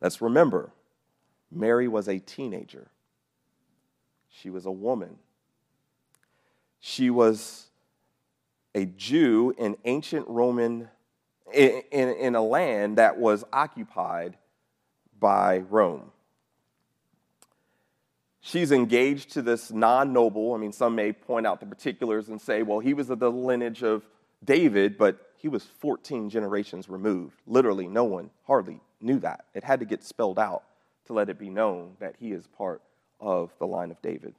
Let's 0.00 0.20
remember, 0.20 0.72
Mary 1.50 1.86
was 1.86 2.08
a 2.08 2.18
teenager. 2.18 2.88
She 4.28 4.50
was 4.50 4.66
a 4.66 4.72
woman. 4.72 5.16
She 6.80 7.08
was 7.08 7.68
a 8.74 8.86
Jew 8.86 9.54
in 9.58 9.76
ancient 9.84 10.26
Roman, 10.28 10.88
in, 11.52 11.82
in, 11.90 12.08
in 12.08 12.34
a 12.34 12.42
land 12.42 12.98
that 12.98 13.18
was 13.18 13.44
occupied 13.52 14.36
by 15.18 15.58
Rome. 15.58 16.10
She's 18.40 18.72
engaged 18.72 19.32
to 19.32 19.42
this 19.42 19.70
non 19.70 20.12
noble. 20.12 20.52
I 20.54 20.58
mean, 20.58 20.72
some 20.72 20.96
may 20.96 21.12
point 21.12 21.46
out 21.46 21.60
the 21.60 21.66
particulars 21.66 22.28
and 22.28 22.40
say, 22.40 22.62
well, 22.62 22.80
he 22.80 22.92
was 22.92 23.08
of 23.08 23.20
the 23.20 23.30
lineage 23.30 23.84
of 23.84 24.04
David, 24.44 24.98
but 24.98 25.32
he 25.36 25.48
was 25.48 25.64
14 25.64 26.28
generations 26.28 26.88
removed. 26.88 27.40
Literally, 27.46 27.86
no 27.86 28.04
one 28.04 28.30
hardly 28.44 28.80
knew 29.00 29.20
that. 29.20 29.44
It 29.54 29.62
had 29.62 29.80
to 29.80 29.86
get 29.86 30.02
spelled 30.02 30.38
out 30.38 30.64
to 31.06 31.12
let 31.12 31.28
it 31.28 31.38
be 31.38 31.50
known 31.50 31.96
that 32.00 32.16
he 32.18 32.32
is 32.32 32.46
part 32.46 32.82
of 33.20 33.52
the 33.58 33.66
line 33.66 33.92
of 33.92 34.02
David. 34.02 34.34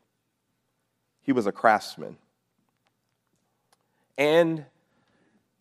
He 1.21 1.31
was 1.31 1.47
a 1.47 1.51
craftsman 1.53 2.17
and 4.17 4.65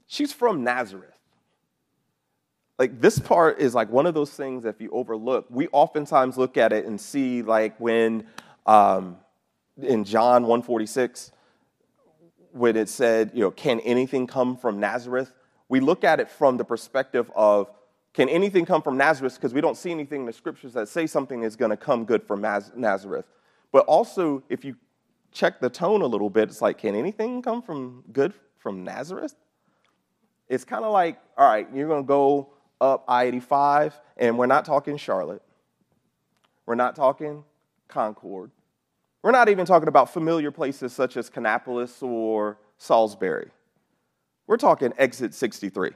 she's 0.06 0.32
from 0.32 0.64
Nazareth. 0.64 1.08
Like 2.78 3.00
this 3.00 3.18
part 3.18 3.60
is 3.60 3.74
like 3.74 3.90
one 3.90 4.06
of 4.06 4.14
those 4.14 4.30
things 4.30 4.64
if 4.64 4.80
you 4.80 4.90
overlook, 4.90 5.46
we 5.50 5.68
oftentimes 5.68 6.36
look 6.36 6.56
at 6.56 6.72
it 6.72 6.84
and 6.84 7.00
see 7.00 7.42
like 7.42 7.78
when 7.78 8.26
um, 8.66 9.16
in 9.80 10.04
John 10.04 10.42
146, 10.42 11.32
when 12.52 12.76
it 12.76 12.88
said, 12.88 13.30
you 13.34 13.40
know, 13.40 13.50
can 13.50 13.80
anything 13.80 14.26
come 14.26 14.56
from 14.56 14.80
Nazareth? 14.80 15.32
We 15.68 15.80
look 15.80 16.04
at 16.04 16.20
it 16.20 16.30
from 16.30 16.56
the 16.56 16.64
perspective 16.64 17.30
of 17.34 17.70
can 18.14 18.28
anything 18.28 18.66
come 18.66 18.82
from 18.82 18.98
Nazareth? 18.98 19.36
Because 19.36 19.54
we 19.54 19.62
don't 19.62 19.76
see 19.76 19.90
anything 19.90 20.20
in 20.20 20.26
the 20.26 20.32
scriptures 20.32 20.74
that 20.74 20.88
say 20.88 21.06
something 21.06 21.44
is 21.44 21.56
going 21.56 21.70
to 21.70 21.78
come 21.78 22.04
good 22.04 22.22
from 22.22 22.42
Nazareth. 22.42 23.24
But 23.72 23.86
also, 23.86 24.42
if 24.50 24.64
you 24.64 24.76
check 25.32 25.60
the 25.60 25.70
tone 25.70 26.02
a 26.02 26.06
little 26.06 26.30
bit, 26.30 26.48
it's 26.48 26.62
like, 26.62 26.78
can 26.78 26.94
anything 26.94 27.42
come 27.42 27.62
from 27.62 28.04
good 28.12 28.32
from 28.58 28.84
Nazareth? 28.84 29.34
It's 30.48 30.64
kind 30.64 30.84
of 30.84 30.92
like, 30.92 31.18
all 31.36 31.48
right, 31.48 31.66
you're 31.74 31.88
going 31.88 32.02
to 32.02 32.06
go 32.06 32.50
up 32.80 33.04
I 33.08 33.24
85, 33.24 33.98
and 34.16 34.36
we're 34.36 34.46
not 34.46 34.64
talking 34.64 34.96
Charlotte. 34.96 35.42
We're 36.66 36.74
not 36.74 36.94
talking 36.94 37.44
Concord. 37.88 38.50
We're 39.22 39.30
not 39.30 39.48
even 39.48 39.66
talking 39.66 39.88
about 39.88 40.12
familiar 40.12 40.50
places 40.50 40.92
such 40.92 41.16
as 41.16 41.30
Kannapolis 41.30 42.02
or 42.02 42.58
Salisbury. 42.76 43.50
We're 44.46 44.56
talking 44.56 44.92
exit 44.98 45.32
63. 45.32 45.92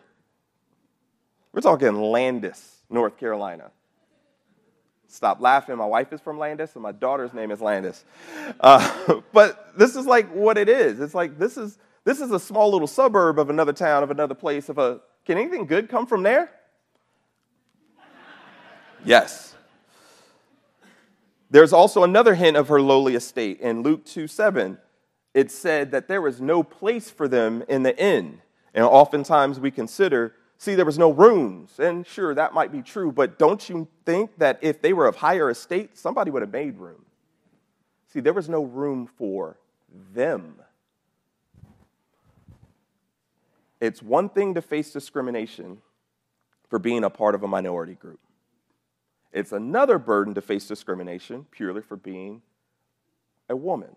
We're 1.53 1.61
talking 1.61 1.95
Landis, 2.01 2.83
North 2.89 3.17
Carolina. 3.17 3.71
Stop 5.17 5.41
laughing. 5.41 5.79
My 5.79 5.87
wife 5.87 6.13
is 6.13 6.21
from 6.21 6.39
Landis, 6.39 6.75
and 6.75 6.83
my 6.83 6.93
daughter's 6.93 7.33
name 7.33 7.51
is 7.51 7.63
Landis. 7.63 8.05
Uh, 8.61 9.23
but 9.33 9.73
this 9.75 9.97
is 9.97 10.05
like 10.05 10.31
what 10.31 10.59
it 10.59 10.69
is. 10.69 11.01
It's 11.01 11.15
like 11.15 11.39
this 11.39 11.57
is 11.57 11.79
this 12.05 12.21
is 12.21 12.33
a 12.33 12.39
small 12.39 12.71
little 12.71 12.87
suburb 12.87 13.39
of 13.39 13.49
another 13.49 13.73
town, 13.73 14.03
of 14.03 14.11
another 14.11 14.35
place. 14.35 14.69
Of 14.69 14.77
a 14.77 15.01
can 15.25 15.39
anything 15.39 15.65
good 15.65 15.89
come 15.89 16.07
from 16.07 16.23
there? 16.23 16.51
yes. 19.07 19.55
There's 21.51 21.73
also 21.73 22.05
another 22.05 22.35
hint 22.35 22.59
of 22.59 22.69
her 22.69 22.83
lowly 22.83 23.15
estate 23.15 23.59
in 23.61 23.83
Luke 23.83 24.05
2 24.05 24.27
7. 24.27 24.77
It 25.33 25.51
said 25.51 25.93
that 25.93 26.09
there 26.09 26.21
was 26.21 26.43
no 26.43 26.63
place 26.63 27.09
for 27.11 27.27
them 27.27 27.65
in 27.71 27.85
the 27.85 27.99
inn. 27.99 28.43
And 28.75 28.85
oftentimes 28.85 29.59
we 29.59 29.71
consider 29.71 30.35
See, 30.59 30.75
there 30.75 30.85
was 30.85 30.99
no 30.99 31.11
rooms. 31.11 31.79
And 31.79 32.07
sure, 32.07 32.35
that 32.35 32.55
might 32.55 32.73
be 32.73 32.83
true, 32.83 33.13
but 33.13 33.39
don't 33.39 33.69
you 33.69 33.89
think 34.05 34.39
that 34.39 34.59
if 34.63 34.81
they 34.81 34.93
were 34.93 35.07
of 35.07 35.17
higher 35.17 35.51
estate, 35.51 35.97
somebody 35.97 36.31
would 36.31 36.43
have 36.43 36.53
made 36.53 36.79
room? 36.79 37.05
See, 38.13 38.21
there 38.21 38.33
was 38.33 38.49
no 38.49 38.63
room 38.65 39.07
for 39.07 39.59
them. 40.15 40.57
It's 43.81 44.03
one 44.03 44.29
thing 44.29 44.55
to 44.55 44.63
face 44.63 44.91
discrimination 44.91 45.83
for 46.69 46.79
being 46.79 47.05
a 47.05 47.11
part 47.11 47.35
of 47.35 47.43
a 47.43 47.49
minority 47.49 47.95
group. 47.95 48.21
It's 49.33 49.53
another 49.53 49.99
burden 49.99 50.33
to 50.35 50.41
face 50.41 50.67
discrimination 50.67 51.47
purely 51.51 51.83
for 51.83 51.97
being 51.97 52.41
a 53.51 53.57
woman. 53.57 53.95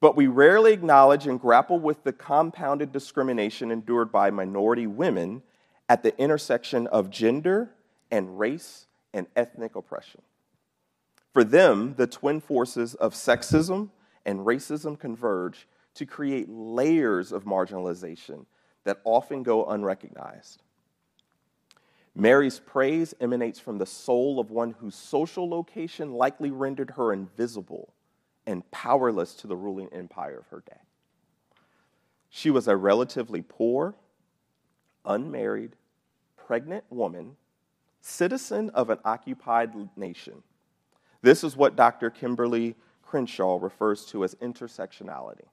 But 0.00 0.16
we 0.16 0.26
rarely 0.26 0.72
acknowledge 0.72 1.26
and 1.26 1.40
grapple 1.40 1.78
with 1.78 2.04
the 2.04 2.12
compounded 2.12 2.92
discrimination 2.92 3.70
endured 3.70 4.12
by 4.12 4.30
minority 4.30 4.86
women 4.86 5.42
at 5.88 6.02
the 6.02 6.16
intersection 6.18 6.86
of 6.88 7.10
gender 7.10 7.70
and 8.10 8.38
race 8.38 8.86
and 9.14 9.26
ethnic 9.34 9.74
oppression. 9.74 10.20
For 11.32 11.44
them, 11.44 11.94
the 11.96 12.06
twin 12.06 12.40
forces 12.40 12.94
of 12.94 13.14
sexism 13.14 13.90
and 14.24 14.40
racism 14.40 14.98
converge 14.98 15.66
to 15.94 16.06
create 16.06 16.48
layers 16.48 17.32
of 17.32 17.44
marginalization 17.44 18.46
that 18.84 19.00
often 19.04 19.42
go 19.42 19.64
unrecognized. 19.66 20.62
Mary's 22.14 22.58
praise 22.58 23.14
emanates 23.20 23.58
from 23.58 23.78
the 23.78 23.86
soul 23.86 24.40
of 24.40 24.50
one 24.50 24.72
whose 24.72 24.94
social 24.94 25.48
location 25.48 26.12
likely 26.12 26.50
rendered 26.50 26.90
her 26.92 27.12
invisible 27.12 27.92
and 28.46 28.68
powerless 28.70 29.34
to 29.34 29.46
the 29.46 29.56
ruling 29.56 29.88
empire 29.92 30.38
of 30.38 30.46
her 30.48 30.62
day. 30.66 30.80
She 32.30 32.50
was 32.50 32.68
a 32.68 32.76
relatively 32.76 33.42
poor, 33.42 33.94
unmarried, 35.04 35.76
pregnant 36.36 36.84
woman, 36.90 37.36
citizen 38.00 38.70
of 38.70 38.90
an 38.90 38.98
occupied 39.04 39.72
nation. 39.96 40.42
This 41.22 41.42
is 41.42 41.56
what 41.56 41.76
Dr. 41.76 42.10
Kimberly 42.10 42.76
Crenshaw 43.02 43.58
refers 43.60 44.04
to 44.06 44.22
as 44.24 44.34
intersectionality, 44.36 45.46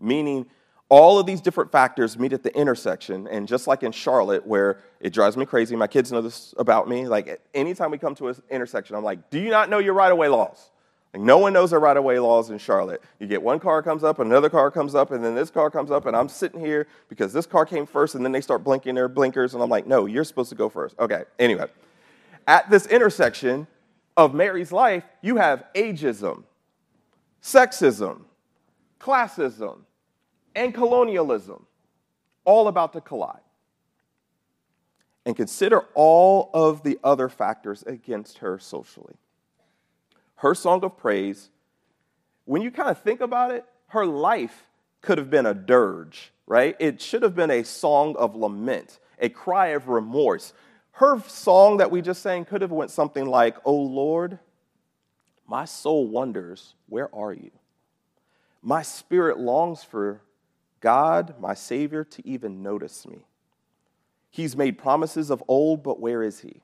meaning 0.00 0.46
all 0.88 1.18
of 1.18 1.26
these 1.26 1.40
different 1.40 1.72
factors 1.72 2.18
meet 2.18 2.32
at 2.32 2.42
the 2.42 2.56
intersection. 2.56 3.26
And 3.26 3.48
just 3.48 3.66
like 3.66 3.82
in 3.82 3.92
Charlotte, 3.92 4.46
where 4.46 4.78
it 5.00 5.12
drives 5.12 5.36
me 5.36 5.44
crazy, 5.44 5.74
my 5.74 5.88
kids 5.88 6.12
know 6.12 6.22
this 6.22 6.54
about 6.58 6.88
me. 6.88 7.08
Like, 7.08 7.40
anytime 7.54 7.90
we 7.90 7.98
come 7.98 8.14
to 8.16 8.28
an 8.28 8.36
intersection, 8.50 8.94
I'm 8.94 9.04
like, 9.04 9.30
do 9.30 9.38
you 9.38 9.50
not 9.50 9.68
know 9.68 9.78
your 9.78 9.94
right 9.94 10.12
of 10.12 10.18
way 10.18 10.28
laws? 10.28 10.70
Like 11.16 11.24
no 11.24 11.38
one 11.38 11.54
knows 11.54 11.70
the 11.70 11.78
right 11.78 11.96
of 11.96 12.04
way 12.04 12.18
laws 12.18 12.50
in 12.50 12.58
Charlotte. 12.58 13.02
You 13.18 13.26
get 13.26 13.42
one 13.42 13.58
car 13.58 13.82
comes 13.82 14.04
up, 14.04 14.18
another 14.18 14.50
car 14.50 14.70
comes 14.70 14.94
up, 14.94 15.12
and 15.12 15.24
then 15.24 15.34
this 15.34 15.48
car 15.48 15.70
comes 15.70 15.90
up, 15.90 16.04
and 16.04 16.14
I'm 16.14 16.28
sitting 16.28 16.60
here 16.60 16.86
because 17.08 17.32
this 17.32 17.46
car 17.46 17.64
came 17.64 17.86
first, 17.86 18.14
and 18.14 18.22
then 18.22 18.32
they 18.32 18.42
start 18.42 18.62
blinking 18.62 18.94
their 18.94 19.08
blinkers, 19.08 19.54
and 19.54 19.62
I'm 19.62 19.70
like, 19.70 19.86
no, 19.86 20.04
you're 20.04 20.24
supposed 20.24 20.50
to 20.50 20.54
go 20.54 20.68
first. 20.68 20.94
Okay, 20.98 21.24
anyway. 21.38 21.68
At 22.46 22.68
this 22.68 22.86
intersection 22.88 23.66
of 24.14 24.34
Mary's 24.34 24.72
life, 24.72 25.04
you 25.22 25.36
have 25.36 25.64
ageism, 25.74 26.44
sexism, 27.42 28.20
classism, 29.00 29.78
and 30.54 30.74
colonialism 30.74 31.64
all 32.44 32.68
about 32.68 32.92
to 32.92 33.00
collide. 33.00 33.40
And 35.24 35.34
consider 35.34 35.80
all 35.94 36.50
of 36.52 36.82
the 36.82 36.98
other 37.02 37.30
factors 37.30 37.82
against 37.84 38.36
her 38.38 38.58
socially 38.58 39.16
her 40.36 40.54
song 40.54 40.84
of 40.84 40.96
praise, 40.96 41.50
when 42.44 42.62
you 42.62 42.70
kind 42.70 42.90
of 42.90 43.00
think 43.00 43.20
about 43.20 43.50
it, 43.50 43.64
her 43.88 44.06
life 44.06 44.64
could 45.00 45.18
have 45.18 45.30
been 45.30 45.46
a 45.46 45.54
dirge, 45.54 46.32
right? 46.46 46.76
It 46.78 47.00
should 47.00 47.22
have 47.22 47.34
been 47.34 47.50
a 47.50 47.64
song 47.64 48.16
of 48.16 48.34
lament, 48.34 48.98
a 49.18 49.28
cry 49.28 49.68
of 49.68 49.88
remorse. 49.88 50.52
Her 50.92 51.20
song 51.26 51.78
that 51.78 51.90
we 51.90 52.02
just 52.02 52.22
sang 52.22 52.44
could 52.44 52.62
have 52.62 52.72
went 52.72 52.90
something 52.90 53.26
like, 53.26 53.56
"Oh 53.64 53.76
Lord, 53.76 54.38
my 55.46 55.64
soul 55.64 56.06
wonders, 56.06 56.74
where 56.88 57.14
are 57.14 57.32
you? 57.32 57.50
My 58.62 58.82
spirit 58.82 59.38
longs 59.38 59.84
for 59.84 60.22
God, 60.80 61.38
my 61.40 61.54
Savior, 61.54 62.04
to 62.04 62.26
even 62.26 62.62
notice 62.62 63.06
me? 63.06 63.26
He's 64.30 64.56
made 64.56 64.76
promises 64.76 65.30
of 65.30 65.42
old, 65.48 65.82
but 65.82 66.00
where 66.00 66.22
is 66.22 66.40
he? 66.40 66.62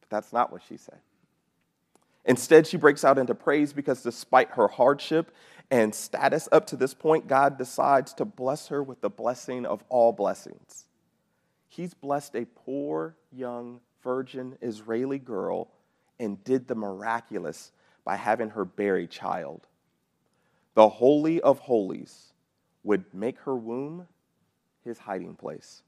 But 0.00 0.10
that's 0.10 0.32
not 0.32 0.52
what 0.52 0.62
she 0.68 0.76
said. 0.76 0.98
Instead, 2.26 2.66
she 2.66 2.76
breaks 2.76 3.04
out 3.04 3.18
into 3.18 3.34
praise 3.34 3.72
because 3.72 4.02
despite 4.02 4.50
her 4.50 4.68
hardship 4.68 5.32
and 5.70 5.94
status 5.94 6.48
up 6.52 6.66
to 6.66 6.76
this 6.76 6.92
point, 6.92 7.28
God 7.28 7.56
decides 7.56 8.12
to 8.14 8.24
bless 8.24 8.68
her 8.68 8.82
with 8.82 9.00
the 9.00 9.08
blessing 9.08 9.64
of 9.64 9.82
all 9.88 10.12
blessings. 10.12 10.86
He's 11.68 11.94
blessed 11.94 12.34
a 12.34 12.44
poor, 12.44 13.16
young, 13.32 13.80
virgin 14.02 14.58
Israeli 14.60 15.18
girl 15.18 15.68
and 16.18 16.42
did 16.44 16.66
the 16.66 16.74
miraculous 16.74 17.72
by 18.04 18.16
having 18.16 18.50
her 18.50 18.64
bear 18.64 18.96
a 18.96 19.06
child. 19.06 19.66
The 20.74 20.88
Holy 20.88 21.40
of 21.40 21.60
Holies 21.60 22.32
would 22.82 23.04
make 23.12 23.38
her 23.40 23.56
womb 23.56 24.06
his 24.84 24.98
hiding 24.98 25.34
place. 25.34 25.82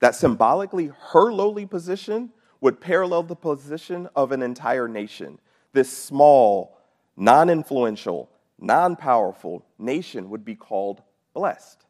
That 0.00 0.14
symbolically, 0.14 0.90
her 1.12 1.32
lowly 1.32 1.66
position 1.66 2.30
would 2.64 2.80
parallel 2.80 3.22
the 3.22 3.36
position 3.36 4.08
of 4.16 4.32
an 4.32 4.40
entire 4.40 4.88
nation. 4.88 5.38
This 5.74 5.94
small, 5.94 6.78
non 7.14 7.50
influential, 7.50 8.30
non 8.58 8.96
powerful 8.96 9.66
nation 9.78 10.30
would 10.30 10.46
be 10.46 10.54
called 10.54 11.02
blessed 11.34 11.84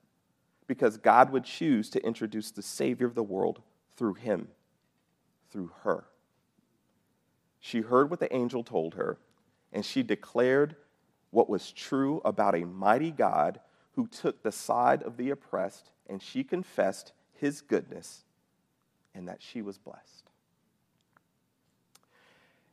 because 0.67 0.97
God 0.97 1.31
would 1.31 1.45
choose 1.45 1.89
to 1.91 2.05
introduce 2.05 2.51
the 2.51 2.61
Savior 2.61 3.07
of 3.07 3.15
the 3.15 3.23
world 3.23 3.63
through 3.97 4.15
him, 4.15 4.49
through 5.49 5.71
her. 5.85 6.07
She 7.61 7.83
heard 7.83 8.11
what 8.11 8.19
the 8.19 8.35
angel 8.35 8.65
told 8.65 8.95
her, 8.95 9.19
and 9.73 9.85
she 9.85 10.03
declared 10.03 10.75
what 11.31 11.49
was 11.49 11.71
true 11.71 12.21
about 12.25 12.57
a 12.57 12.67
mighty 12.67 13.13
God 13.13 13.61
who 13.93 14.09
took 14.09 14.43
the 14.43 14.51
side 14.51 15.05
of 15.05 15.19
the 15.19 15.31
oppressed, 15.31 15.93
and 16.09 16.21
she 16.21 16.43
confessed 16.43 17.13
his 17.33 17.61
goodness 17.61 18.25
and 19.15 19.29
that 19.29 19.41
she 19.41 19.63
was 19.63 19.79
blessed. 19.79 20.24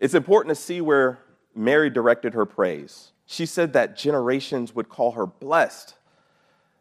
It's 0.01 0.15
important 0.15 0.58
to 0.58 0.62
see 0.62 0.81
where 0.81 1.20
Mary 1.55 1.91
directed 1.91 2.34
her 2.34 2.46
praise. 2.46 3.12
She 3.27 3.46
said 3.46 3.74
that 3.74 3.96
generations 3.96 4.74
would 4.74 4.89
call 4.89 5.12
her 5.12 5.27
blessed, 5.27 5.93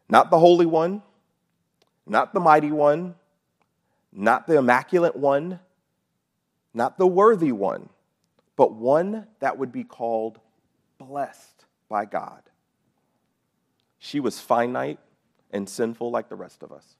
not 0.08 0.30
the 0.30 0.38
Holy 0.38 0.64
One, 0.64 1.02
not 2.06 2.32
the 2.32 2.40
Mighty 2.40 2.72
One, 2.72 3.14
not 4.10 4.46
the 4.46 4.56
Immaculate 4.56 5.14
One, 5.14 5.60
not 6.72 6.96
the 6.96 7.06
Worthy 7.06 7.52
One, 7.52 7.90
but 8.56 8.72
one 8.72 9.26
that 9.40 9.58
would 9.58 9.70
be 9.70 9.84
called 9.84 10.40
blessed 10.98 11.66
by 11.90 12.06
God. 12.06 12.42
She 13.98 14.18
was 14.18 14.40
finite 14.40 14.98
and 15.50 15.68
sinful 15.68 16.10
like 16.10 16.30
the 16.30 16.36
rest 16.36 16.62
of 16.62 16.72
us. 16.72 16.96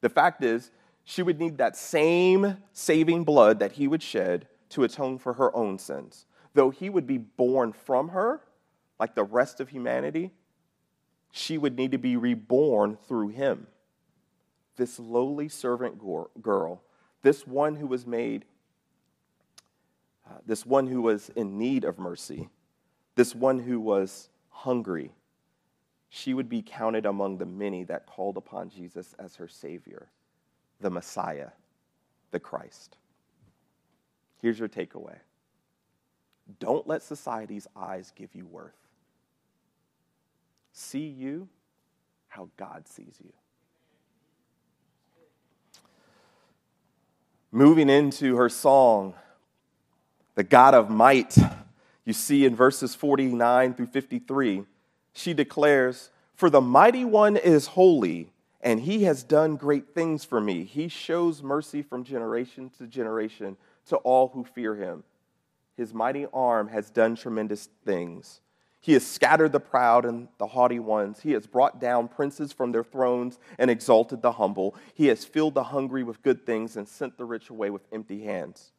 The 0.00 0.08
fact 0.08 0.44
is, 0.44 0.70
she 1.02 1.22
would 1.22 1.40
need 1.40 1.58
that 1.58 1.76
same 1.76 2.58
saving 2.72 3.24
blood 3.24 3.58
that 3.58 3.72
he 3.72 3.88
would 3.88 4.02
shed 4.02 4.46
to 4.74 4.82
atone 4.82 5.18
for 5.18 5.34
her 5.34 5.54
own 5.56 5.78
sins. 5.78 6.26
Though 6.54 6.70
he 6.70 6.90
would 6.90 7.06
be 7.06 7.18
born 7.18 7.72
from 7.72 8.08
her, 8.08 8.40
like 8.98 9.14
the 9.14 9.22
rest 9.22 9.60
of 9.60 9.68
humanity, 9.68 10.32
she 11.30 11.58
would 11.58 11.76
need 11.76 11.92
to 11.92 11.98
be 11.98 12.16
reborn 12.16 12.96
through 13.08 13.28
him. 13.28 13.68
This 14.76 14.98
lowly 14.98 15.48
servant 15.48 16.00
girl, 16.42 16.82
this 17.22 17.46
one 17.46 17.76
who 17.76 17.86
was 17.86 18.04
made, 18.04 18.44
uh, 20.28 20.38
this 20.44 20.66
one 20.66 20.88
who 20.88 21.02
was 21.02 21.30
in 21.36 21.56
need 21.56 21.84
of 21.84 21.98
mercy, 21.98 22.48
this 23.14 23.32
one 23.32 23.60
who 23.60 23.78
was 23.78 24.28
hungry, 24.48 25.12
she 26.08 26.34
would 26.34 26.48
be 26.48 26.62
counted 26.62 27.06
among 27.06 27.38
the 27.38 27.46
many 27.46 27.84
that 27.84 28.06
called 28.06 28.36
upon 28.36 28.70
Jesus 28.70 29.14
as 29.20 29.36
her 29.36 29.48
Savior, 29.48 30.08
the 30.80 30.90
Messiah, 30.90 31.50
the 32.32 32.40
Christ. 32.40 32.96
Here's 34.44 34.58
your 34.58 34.68
takeaway 34.68 35.16
don't 36.60 36.86
let 36.86 37.02
society's 37.02 37.66
eyes 37.74 38.12
give 38.14 38.34
you 38.34 38.44
worth. 38.44 38.76
See 40.74 41.06
you 41.06 41.48
how 42.28 42.50
God 42.58 42.86
sees 42.86 43.14
you. 43.24 43.32
Moving 47.50 47.88
into 47.88 48.36
her 48.36 48.50
song, 48.50 49.14
The 50.34 50.44
God 50.44 50.74
of 50.74 50.90
Might, 50.90 51.38
you 52.04 52.12
see 52.12 52.44
in 52.44 52.54
verses 52.54 52.94
49 52.94 53.72
through 53.72 53.86
53, 53.86 54.64
she 55.14 55.32
declares, 55.32 56.10
For 56.34 56.50
the 56.50 56.60
mighty 56.60 57.06
one 57.06 57.38
is 57.38 57.68
holy, 57.68 58.28
and 58.60 58.80
he 58.80 59.04
has 59.04 59.22
done 59.22 59.56
great 59.56 59.94
things 59.94 60.22
for 60.22 60.38
me. 60.38 60.64
He 60.64 60.88
shows 60.88 61.42
mercy 61.42 61.80
from 61.80 62.04
generation 62.04 62.70
to 62.76 62.86
generation 62.86 63.56
to 63.86 63.96
all 63.96 64.28
who 64.28 64.44
fear 64.44 64.74
him. 64.76 65.04
His 65.76 65.92
mighty 65.92 66.26
arm 66.32 66.68
has 66.68 66.90
done 66.90 67.16
tremendous 67.16 67.68
things. 67.84 68.40
He 68.80 68.92
has 68.92 69.06
scattered 69.06 69.52
the 69.52 69.60
proud 69.60 70.04
and 70.04 70.28
the 70.38 70.46
haughty 70.46 70.78
ones. 70.78 71.20
He 71.20 71.32
has 71.32 71.46
brought 71.46 71.80
down 71.80 72.06
princes 72.06 72.52
from 72.52 72.70
their 72.70 72.84
thrones 72.84 73.38
and 73.58 73.70
exalted 73.70 74.20
the 74.20 74.32
humble. 74.32 74.76
He 74.92 75.06
has 75.06 75.24
filled 75.24 75.54
the 75.54 75.64
hungry 75.64 76.02
with 76.02 76.22
good 76.22 76.44
things 76.44 76.76
and 76.76 76.86
sent 76.86 77.16
the 77.16 77.24
rich 77.24 77.48
away 77.48 77.70
with 77.70 77.82
empty 77.92 78.24
hands. 78.24 78.72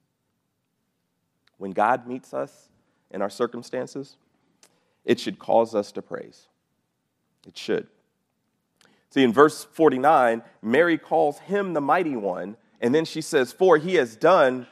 When 1.57 1.71
God 1.71 2.05
meets 2.07 2.33
us 2.33 2.69
in 3.09 3.21
our 3.21 3.29
circumstances, 3.29 4.17
it 5.05 5.19
should 5.19 5.39
cause 5.39 5.73
us 5.73 5.91
to 5.93 6.01
praise. 6.01 6.47
It 7.47 7.57
should. 7.57 7.87
See, 9.09 9.23
in 9.23 9.33
verse 9.33 9.63
49, 9.63 10.43
Mary 10.61 10.97
calls 10.97 11.39
him 11.39 11.73
the 11.73 11.81
mighty 11.81 12.15
one, 12.15 12.57
and 12.81 12.93
then 12.93 13.05
she 13.05 13.21
says, 13.21 13.53
For 13.53 13.77
he 13.77 13.95
has 13.95 14.15
done 14.15 14.67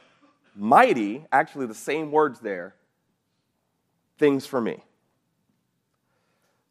mighty, 0.54 1.24
actually 1.32 1.66
the 1.66 1.74
same 1.74 2.10
words 2.10 2.40
there, 2.40 2.74
things 4.18 4.46
for 4.46 4.60
me. 4.60 4.82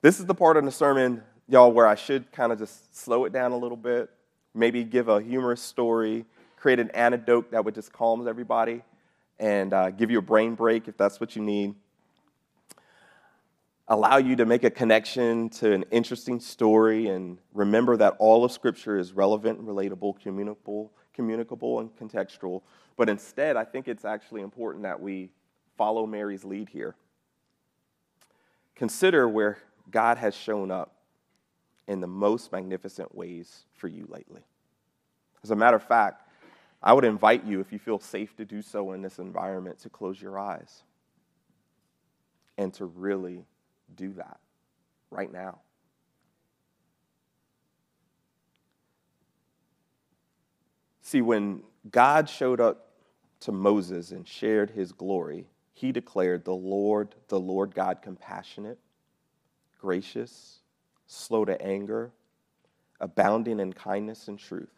This 0.02 0.20
is 0.20 0.26
the 0.26 0.36
part 0.36 0.58
of 0.58 0.66
the 0.66 0.72
sermon, 0.72 1.24
y'all, 1.48 1.72
where 1.72 1.88
I 1.88 1.96
should 1.96 2.32
kind 2.32 2.52
of 2.52 2.60
just 2.60 2.96
slow 2.96 3.26
it 3.26 3.34
down 3.34 3.52
a 3.52 3.58
little 3.58 3.78
bit, 3.78 4.10
maybe 4.54 4.84
give 4.84 5.08
a 5.08 5.22
humorous 5.22 5.62
story, 5.62 6.26
create 6.58 6.80
an 6.80 6.90
anecdote 6.92 7.52
that 7.52 7.64
would 7.64 7.76
just 7.76 7.92
calm 7.94 8.28
everybody, 8.28 8.82
and 9.40 9.74
uh, 9.74 9.92
give 9.92 10.12
you 10.12 10.20
a 10.20 10.22
brain 10.22 10.56
break 10.56 10.88
if 10.88 10.98
that's 10.98 11.20
what 11.20 11.36
you 11.36 11.42
need. 11.42 11.76
Allow 13.88 14.18
you 14.18 14.38
to 14.38 14.46
make 14.46 14.64
a 14.64 14.70
connection 14.70 15.50
to 15.50 15.74
an 15.74 15.84
interesting 15.92 16.40
story 16.40 17.08
and 17.08 17.38
remember 17.54 17.98
that 17.98 18.16
all 18.20 18.46
of 18.46 18.52
Scripture 18.52 18.98
is 18.98 19.12
relevant, 19.12 19.66
relatable, 19.66 20.22
communicable, 20.22 20.92
communicable, 21.14 21.80
and 21.80 21.96
contextual 21.98 22.62
but 22.96 23.10
instead, 23.10 23.58
I 23.58 23.64
think 23.64 23.88
it's 23.88 24.06
actually 24.06 24.42
important 24.42 24.84
that 24.84 25.00
we 25.00 25.30
follow 25.78 26.06
Mary's 26.06 26.44
lead 26.44 26.70
here. 26.70 26.96
Consider 28.76 29.28
where 29.28 29.58
God 29.90 30.18
has 30.18 30.36
shown 30.36 30.72
up 30.72 30.96
in 31.88 32.00
the 32.00 32.08
most 32.08 32.52
magnificent 32.52 33.14
ways 33.14 33.66
for 33.74 33.88
you 33.88 34.06
lately. 34.10 34.42
As 35.44 35.52
a 35.52 35.56
matter 35.56 35.76
of 35.76 35.84
fact, 35.84 36.28
I 36.82 36.94
would 36.94 37.06
invite 37.06 37.46
you, 37.46 37.60
if 37.60 37.72
you 37.72 37.80
feel 37.80 38.00
safe 38.00 38.36
to 38.38 38.46
do 38.46 38.62
so 38.62 38.92
in 38.92 39.02
this 39.02 39.20
environment, 39.20 39.80
to 39.80 39.90
close 39.90 40.22
your 40.22 40.38
eyes 40.38 40.84
and 42.58 42.74
to 42.76 42.86
really 42.86 43.46
do 43.96 44.14
that 44.14 44.40
right 45.10 45.32
now. 45.32 45.60
See, 51.14 51.22
when 51.22 51.62
God 51.92 52.28
showed 52.28 52.60
up 52.60 52.90
to 53.42 53.52
Moses 53.52 54.10
and 54.10 54.28
shared 54.28 54.72
his 54.72 54.92
glory, 54.92 55.46
he 55.76 55.92
declared, 55.92 56.44
The 56.44 56.56
Lord, 56.56 57.14
the 57.28 57.40
Lord 57.40 57.76
God, 57.76 58.02
compassionate, 58.02 58.80
gracious, 59.80 60.62
slow 61.06 61.46
to 61.46 61.62
anger, 61.62 62.10
abounding 63.00 63.60
in 63.60 63.74
kindness 63.74 64.28
and 64.28 64.40
truth. 64.40 64.74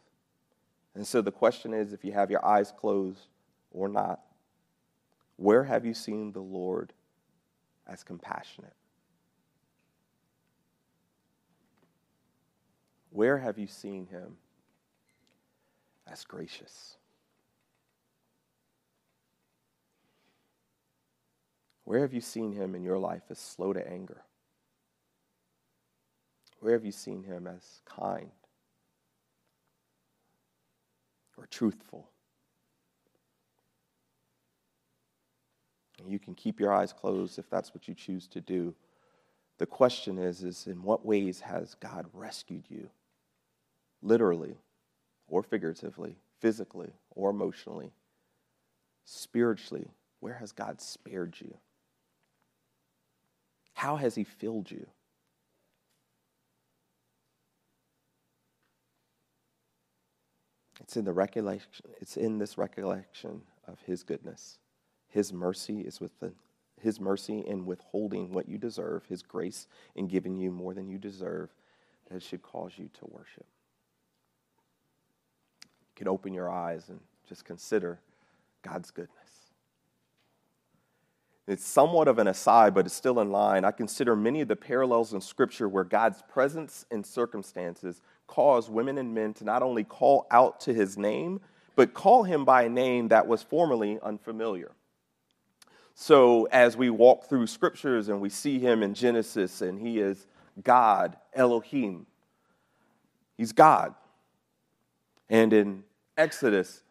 And 0.94 1.08
so 1.08 1.22
the 1.22 1.32
question 1.32 1.74
is 1.74 1.94
if 1.94 2.04
you 2.04 2.12
have 2.12 2.30
your 2.30 2.46
eyes 2.46 2.74
closed 2.78 3.30
or 3.72 3.88
not, 3.88 4.20
where 5.38 5.64
have 5.64 5.86
you 5.86 5.94
seen 5.94 6.34
the 6.34 6.42
Lord 6.42 6.92
as 7.88 8.04
compassionate? 8.04 8.76
Where 13.12 13.38
have 13.38 13.58
you 13.58 13.68
seen 13.68 14.08
him 14.08 14.36
as 16.12 16.24
gracious? 16.24 16.98
Where 21.84 22.02
have 22.02 22.14
you 22.14 22.22
seen 22.22 22.52
him 22.52 22.76
in 22.76 22.84
your 22.84 22.98
life 22.98 23.24
as 23.30 23.40
slow 23.40 23.72
to 23.74 23.88
anger? 23.88 24.22
Where 26.60 26.74
have 26.74 26.86
you 26.86 26.92
seen 26.92 27.24
him 27.24 27.48
as 27.48 27.82
kind 27.86 28.32
or 31.38 31.46
truthful? 31.46 32.10
You 36.08 36.20
can 36.20 36.36
keep 36.36 36.60
your 36.60 36.74
eyes 36.74 36.94
closed 36.94 37.40
if 37.40 37.50
that's 37.50 37.74
what 37.74 37.88
you 37.88 37.94
choose 37.94 38.28
to 38.30 38.42
do. 38.42 38.76
The 39.58 39.66
question 39.66 40.18
is, 40.18 40.44
is 40.44 40.68
in 40.68 40.84
what 40.84 41.06
ways 41.06 41.40
has 41.42 41.76
God 41.76 42.06
rescued 42.14 42.66
you? 42.70 42.90
Literally 44.02 44.58
or 45.28 45.44
figuratively, 45.44 46.18
physically 46.40 46.94
or 47.12 47.30
emotionally, 47.30 47.92
spiritually, 49.06 49.88
where 50.20 50.36
has 50.36 50.52
God 50.52 50.82
spared 50.82 51.36
you? 51.40 51.58
How 53.74 53.96
has 53.98 54.16
He 54.16 54.24
filled 54.24 54.72
you? 54.72 54.88
It's 60.82 60.98
in 60.98 61.06
the 61.06 61.14
recollection, 61.14 61.86
it's 62.00 62.16
in 62.16 62.38
this 62.38 62.58
recollection 62.58 63.42
of 63.68 63.82
his 63.82 64.04
goodness. 64.04 64.60
His 65.10 65.34
mercy 65.34 65.82
is 65.82 66.00
with 66.00 66.20
the, 66.20 66.32
his 66.80 67.00
mercy 67.00 67.40
in 67.40 67.66
withholding 67.66 68.32
what 68.32 68.48
you 68.48 68.60
deserve, 68.60 69.06
his 69.06 69.24
grace 69.24 69.68
in 69.96 70.08
giving 70.08 70.38
you 70.38 70.52
more 70.52 70.76
than 70.76 70.88
you 70.88 70.98
deserve, 70.98 71.50
that 72.12 72.22
should 72.22 72.44
cause 72.44 72.74
you 72.78 72.90
to 73.00 73.06
worship. 73.08 73.48
Can 75.96 76.08
open 76.08 76.34
your 76.34 76.50
eyes 76.50 76.90
and 76.90 77.00
just 77.28 77.46
consider 77.46 78.00
God's 78.62 78.92
goodness. 78.92 79.16
It's 81.48 81.66
somewhat 81.66 82.08
of 82.08 82.18
an 82.18 82.28
aside, 82.28 82.74
but 82.74 82.88
it's 82.88 82.96
still 82.96 83.20
in 83.20 83.32
line. 83.32 83.66
I 83.66 83.72
consider 83.72 84.16
many 84.16 84.42
of 84.42 84.48
the 84.48 84.56
parallels 84.56 85.14
in 85.14 85.22
Scripture 85.22 85.70
where 85.70 85.84
God's 85.84 86.24
presence 86.28 86.86
and 86.90 87.06
circumstances 87.06 88.02
cause 88.26 88.70
women 88.70 88.98
and 88.98 89.14
men 89.14 89.34
to 89.36 89.44
not 89.44 89.62
only 89.62 89.84
call 89.84 90.26
out 90.32 90.60
to 90.62 90.74
his 90.74 90.98
name, 90.98 91.40
but 91.76 91.94
call 91.94 92.24
him 92.24 92.46
by 92.46 92.64
a 92.64 92.70
name 92.70 93.10
that 93.10 93.28
was 93.28 93.44
formerly 93.44 94.00
unfamiliar. 94.02 94.72
So, 95.94 96.46
as 96.52 96.76
we 96.76 96.90
walk 96.90 97.30
through 97.30 97.48
scriptures 97.48 98.10
and 98.10 98.20
we 98.20 98.30
see 98.30 98.60
him 98.60 98.82
in 98.84 98.94
Genesis, 98.94 99.62
and 99.62 99.80
he 99.80 100.00
is 100.00 100.28
God, 100.64 101.16
Elohim, 101.34 102.06
he's 103.38 103.54
God. 103.54 103.94
And 105.30 105.54
in 105.54 105.84
Exodus, 106.18 106.84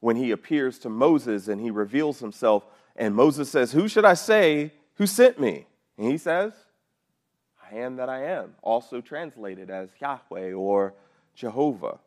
when 0.00 0.16
he 0.16 0.30
appears 0.30 0.78
to 0.80 0.88
Moses 0.88 1.48
and 1.48 1.60
he 1.60 1.70
reveals 1.70 2.20
himself, 2.20 2.64
and 2.96 3.14
Moses 3.14 3.50
says, 3.50 3.72
Who 3.72 3.88
should 3.88 4.04
I 4.04 4.14
say 4.14 4.72
who 4.94 5.06
sent 5.06 5.40
me? 5.40 5.66
And 5.96 6.10
he 6.10 6.18
says, 6.18 6.52
I 7.70 7.76
am 7.76 7.96
that 7.96 8.08
I 8.08 8.24
am, 8.24 8.54
also 8.62 9.00
translated 9.00 9.70
as 9.70 9.90
Yahweh 10.00 10.52
or 10.52 10.94
Jehovah. 11.34 12.00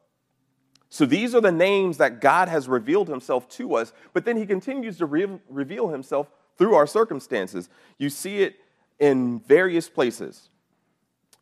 So 0.90 1.08
these 1.08 1.34
are 1.34 1.42
the 1.42 1.52
names 1.52 1.98
that 1.98 2.22
God 2.22 2.50
has 2.50 2.68
revealed 2.68 3.08
himself 3.08 3.50
to 3.50 3.76
us, 3.76 3.94
but 4.14 4.26
then 4.26 4.38
he 4.38 4.46
continues 4.46 4.98
to 5.00 5.08
re- 5.08 5.40
reveal 5.50 5.90
himself 5.90 6.30
through 6.58 6.76
our 6.76 6.86
circumstances. 6.86 7.68
You 7.98 8.12
see 8.12 8.44
it 8.44 8.58
in 9.00 9.40
various 9.40 9.90
places. 9.90 10.50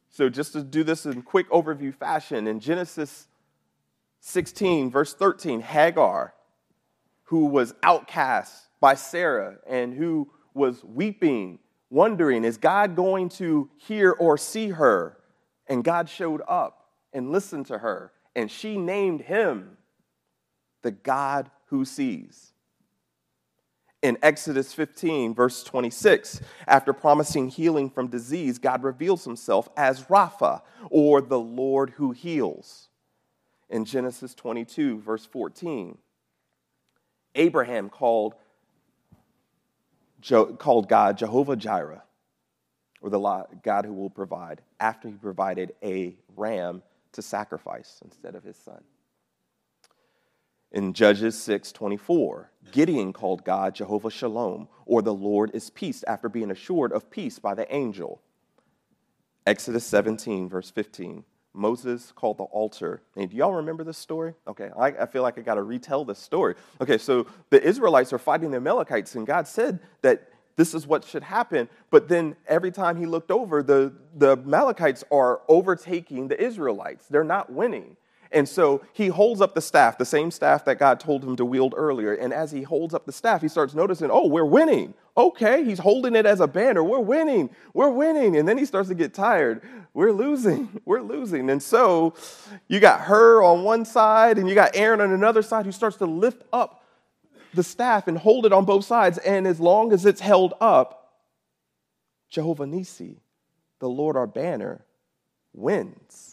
So 0.09 0.29
just 0.29 0.53
to 0.53 0.63
do 0.63 0.83
this 0.85 1.05
in 1.05 1.21
quick 1.21 1.49
overview 1.49 1.93
fashion, 1.93 2.47
in 2.47 2.61
Genesis 2.61 3.27
16, 4.21 4.89
verse 4.91 5.13
13, 5.13 5.61
Hagar, 5.61 6.33
who 7.23 7.47
was 7.47 7.73
outcast 7.83 8.69
by 8.79 8.95
Sarah 8.95 9.57
and 9.67 9.93
who 9.93 10.31
was 10.53 10.83
weeping 10.83 11.59
wondering, 11.91 12.43
is 12.43 12.57
God 12.57 12.95
going 12.95 13.29
to 13.29 13.69
hear 13.77 14.11
or 14.11 14.37
see 14.37 14.69
her? 14.69 15.17
And 15.67 15.83
God 15.83 16.09
showed 16.09 16.41
up 16.47 16.87
and 17.13 17.31
listened 17.31 17.67
to 17.67 17.77
her, 17.77 18.11
and 18.35 18.49
she 18.49 18.77
named 18.77 19.21
him 19.21 19.77
the 20.81 20.91
God 20.91 21.51
who 21.65 21.85
sees. 21.85 22.53
In 24.01 24.17
Exodus 24.23 24.73
15, 24.73 25.35
verse 25.35 25.63
26, 25.63 26.41
after 26.67 26.91
promising 26.91 27.49
healing 27.49 27.89
from 27.89 28.07
disease, 28.07 28.57
God 28.57 28.83
reveals 28.83 29.23
himself 29.23 29.69
as 29.77 30.05
Rapha, 30.05 30.61
or 30.89 31.21
the 31.21 31.39
Lord 31.39 31.91
who 31.91 32.11
heals. 32.11 32.89
In 33.71 33.85
Genesis 33.85 34.35
22, 34.35 34.99
verse 34.99 35.25
14, 35.25 35.97
Abraham 37.35 37.89
called 37.89 38.35
called 40.59 40.87
God 40.87 41.17
Jehovah 41.17 41.55
Jireh, 41.55 42.03
or 43.01 43.09
the 43.09 43.47
God 43.63 43.85
who 43.85 43.93
will 43.93 44.09
provide, 44.09 44.61
after 44.79 45.07
he 45.07 45.15
provided 45.15 45.73
a 45.81 46.15
ram 46.35 46.83
to 47.13 47.23
sacrifice 47.23 48.01
instead 48.03 48.35
of 48.35 48.43
his 48.43 48.57
son. 48.57 48.83
In 50.71 50.93
Judges 50.93 51.35
6:24, 51.37 52.51
Gideon 52.71 53.13
called 53.13 53.45
God 53.45 53.73
Jehovah 53.73 54.11
Shalom, 54.11 54.67
or 54.85 55.01
the 55.01 55.13
Lord 55.13 55.49
is 55.53 55.69
peace, 55.69 56.03
after 56.07 56.27
being 56.29 56.51
assured 56.51 56.91
of 56.91 57.09
peace 57.09 57.39
by 57.39 57.55
the 57.55 57.73
angel. 57.73 58.21
Exodus 59.47 59.85
17, 59.85 60.49
verse 60.49 60.69
15, 60.69 61.25
Moses 61.53 62.11
called 62.15 62.37
the 62.37 62.43
altar. 62.43 63.01
And 63.15 63.29
do 63.29 63.35
y'all 63.35 63.53
remember 63.53 63.83
this 63.83 63.97
story? 63.97 64.33
Okay, 64.47 64.69
I, 64.77 64.87
I 64.87 65.05
feel 65.05 65.21
like 65.21 65.37
I 65.37 65.41
got 65.41 65.55
to 65.55 65.63
retell 65.63 66.05
this 66.05 66.19
story. 66.19 66.55
Okay, 66.79 66.97
so 66.97 67.27
the 67.49 67.61
Israelites 67.61 68.13
are 68.13 68.19
fighting 68.19 68.51
the 68.51 68.57
Amalekites, 68.57 69.15
and 69.15 69.27
God 69.27 69.47
said 69.47 69.79
that 70.01 70.29
this 70.55 70.73
is 70.73 70.85
what 70.85 71.03
should 71.03 71.23
happen. 71.23 71.69
But 71.89 72.07
then 72.07 72.35
every 72.47 72.71
time 72.71 72.97
he 72.97 73.05
looked 73.05 73.31
over, 73.31 73.63
the, 73.63 73.93
the 74.15 74.33
Amalekites 74.33 75.03
are 75.11 75.41
overtaking 75.47 76.27
the 76.27 76.41
Israelites. 76.41 77.05
They're 77.09 77.23
not 77.23 77.51
winning. 77.51 77.97
And 78.33 78.47
so 78.47 78.81
he 78.93 79.07
holds 79.07 79.41
up 79.41 79.55
the 79.55 79.61
staff, 79.61 79.97
the 79.97 80.05
same 80.05 80.31
staff 80.31 80.63
that 80.65 80.79
God 80.79 80.99
told 80.99 81.23
him 81.23 81.35
to 81.35 81.43
wield 81.43 81.73
earlier. 81.75 82.13
And 82.13 82.33
as 82.33 82.51
he 82.51 82.63
holds 82.63 82.93
up 82.93 83.05
the 83.05 83.11
staff, 83.11 83.41
he 83.41 83.49
starts 83.49 83.73
noticing, 83.73 84.09
oh, 84.09 84.27
we're 84.27 84.45
winning. 84.45 84.93
Okay, 85.17 85.65
he's 85.65 85.79
holding 85.79 86.15
it 86.15 86.25
as 86.25 86.39
a 86.39 86.47
banner. 86.47 86.81
We're 86.81 86.99
winning. 86.99 87.49
We're 87.73 87.89
winning. 87.89 88.37
And 88.37 88.47
then 88.47 88.57
he 88.57 88.65
starts 88.65 88.87
to 88.87 88.95
get 88.95 89.13
tired. 89.13 89.61
We're 89.93 90.13
losing. 90.13 90.81
We're 90.85 91.01
losing. 91.01 91.49
And 91.49 91.61
so 91.61 92.13
you 92.69 92.79
got 92.79 93.01
Hur 93.01 93.43
on 93.43 93.63
one 93.63 93.83
side 93.83 94.37
and 94.37 94.47
you 94.47 94.55
got 94.55 94.71
Aaron 94.75 95.01
on 95.01 95.11
another 95.11 95.41
side 95.41 95.65
who 95.65 95.73
starts 95.73 95.97
to 95.97 96.05
lift 96.05 96.43
up 96.53 96.85
the 97.53 97.63
staff 97.63 98.07
and 98.07 98.17
hold 98.17 98.45
it 98.45 98.53
on 98.53 98.63
both 98.63 98.85
sides. 98.85 99.17
And 99.17 99.45
as 99.45 99.59
long 99.59 99.91
as 99.91 100.05
it's 100.05 100.21
held 100.21 100.53
up, 100.61 101.17
Jehovah 102.29 102.63
Nissi, 102.63 103.17
the 103.79 103.89
Lord 103.89 104.15
our 104.15 104.27
banner, 104.27 104.85
wins. 105.53 106.30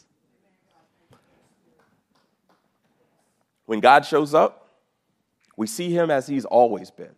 When 3.69 3.81
God 3.81 4.07
shows 4.07 4.33
up, 4.33 4.67
we 5.55 5.67
see 5.67 5.91
him 5.91 6.11
as 6.11 6.27
he's 6.27 6.47
always 6.47 6.91
been, 6.91 7.15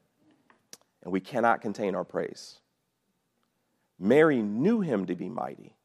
and 1.04 1.12
we 1.12 1.20
cannot 1.20 1.60
contain 1.60 1.94
our 1.94 2.02
praise. 2.02 2.58
Mary 4.00 4.42
knew 4.42 4.80
him 4.80 5.06
to 5.06 5.14
be 5.14 5.28
mighty 5.28 5.76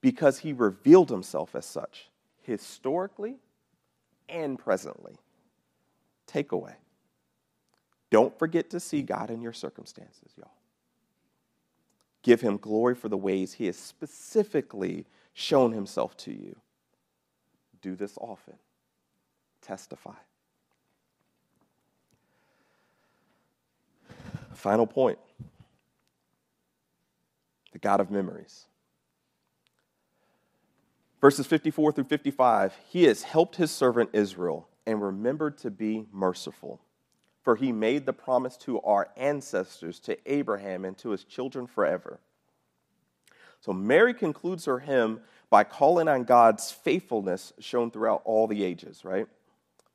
because 0.00 0.40
he 0.40 0.52
revealed 0.52 1.10
himself 1.10 1.54
as 1.54 1.64
such, 1.64 2.10
historically 2.42 3.36
and 4.28 4.58
presently. 4.58 5.14
Takeaway 6.26 6.74
don't 8.10 8.36
forget 8.36 8.70
to 8.70 8.80
see 8.80 9.00
God 9.00 9.30
in 9.30 9.40
your 9.40 9.52
circumstances, 9.52 10.32
y'all. 10.36 10.50
Give 12.24 12.40
him 12.40 12.56
glory 12.56 12.96
for 12.96 13.08
the 13.08 13.16
ways 13.16 13.52
he 13.52 13.66
has 13.66 13.76
specifically 13.76 15.06
shown 15.34 15.70
himself 15.70 16.16
to 16.16 16.32
you. 16.32 16.56
Do 17.80 17.94
this 17.94 18.18
often 18.20 18.56
testify. 19.64 20.14
Final 24.52 24.86
point 24.86 25.18
the 27.72 27.78
God 27.78 28.00
of 28.00 28.10
memories. 28.10 28.66
Verses 31.20 31.46
54 31.46 31.92
through 31.92 32.04
55 32.04 32.74
He 32.88 33.04
has 33.04 33.22
helped 33.22 33.56
his 33.56 33.70
servant 33.70 34.10
Israel 34.12 34.68
and 34.86 35.02
remembered 35.02 35.58
to 35.58 35.70
be 35.70 36.06
merciful. 36.12 36.80
For 37.42 37.56
he 37.56 37.72
made 37.72 38.06
the 38.06 38.12
promise 38.14 38.56
to 38.58 38.80
our 38.80 39.10
ancestors, 39.18 39.98
to 40.00 40.16
Abraham, 40.24 40.84
and 40.86 40.96
to 40.98 41.10
his 41.10 41.24
children 41.24 41.66
forever. 41.66 42.20
So 43.60 43.72
Mary 43.72 44.14
concludes 44.14 44.64
her 44.64 44.78
hymn 44.78 45.20
by 45.50 45.64
calling 45.64 46.08
on 46.08 46.24
God's 46.24 46.70
faithfulness 46.70 47.52
shown 47.58 47.90
throughout 47.90 48.22
all 48.24 48.46
the 48.46 48.64
ages, 48.64 49.04
right? 49.04 49.26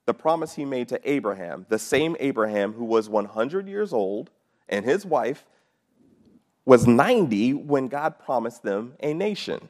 The 0.09 0.13
promise 0.15 0.55
he 0.55 0.65
made 0.65 0.87
to 0.87 0.99
Abraham, 1.07 1.67
the 1.69 1.77
same 1.77 2.17
Abraham 2.19 2.73
who 2.73 2.83
was 2.83 3.07
100 3.07 3.67
years 3.67 3.93
old 3.93 4.31
and 4.67 4.83
his 4.83 5.05
wife 5.05 5.45
was 6.65 6.87
90 6.87 7.53
when 7.53 7.87
God 7.89 8.17
promised 8.17 8.63
them 8.63 8.95
a 9.01 9.13
nation. 9.13 9.69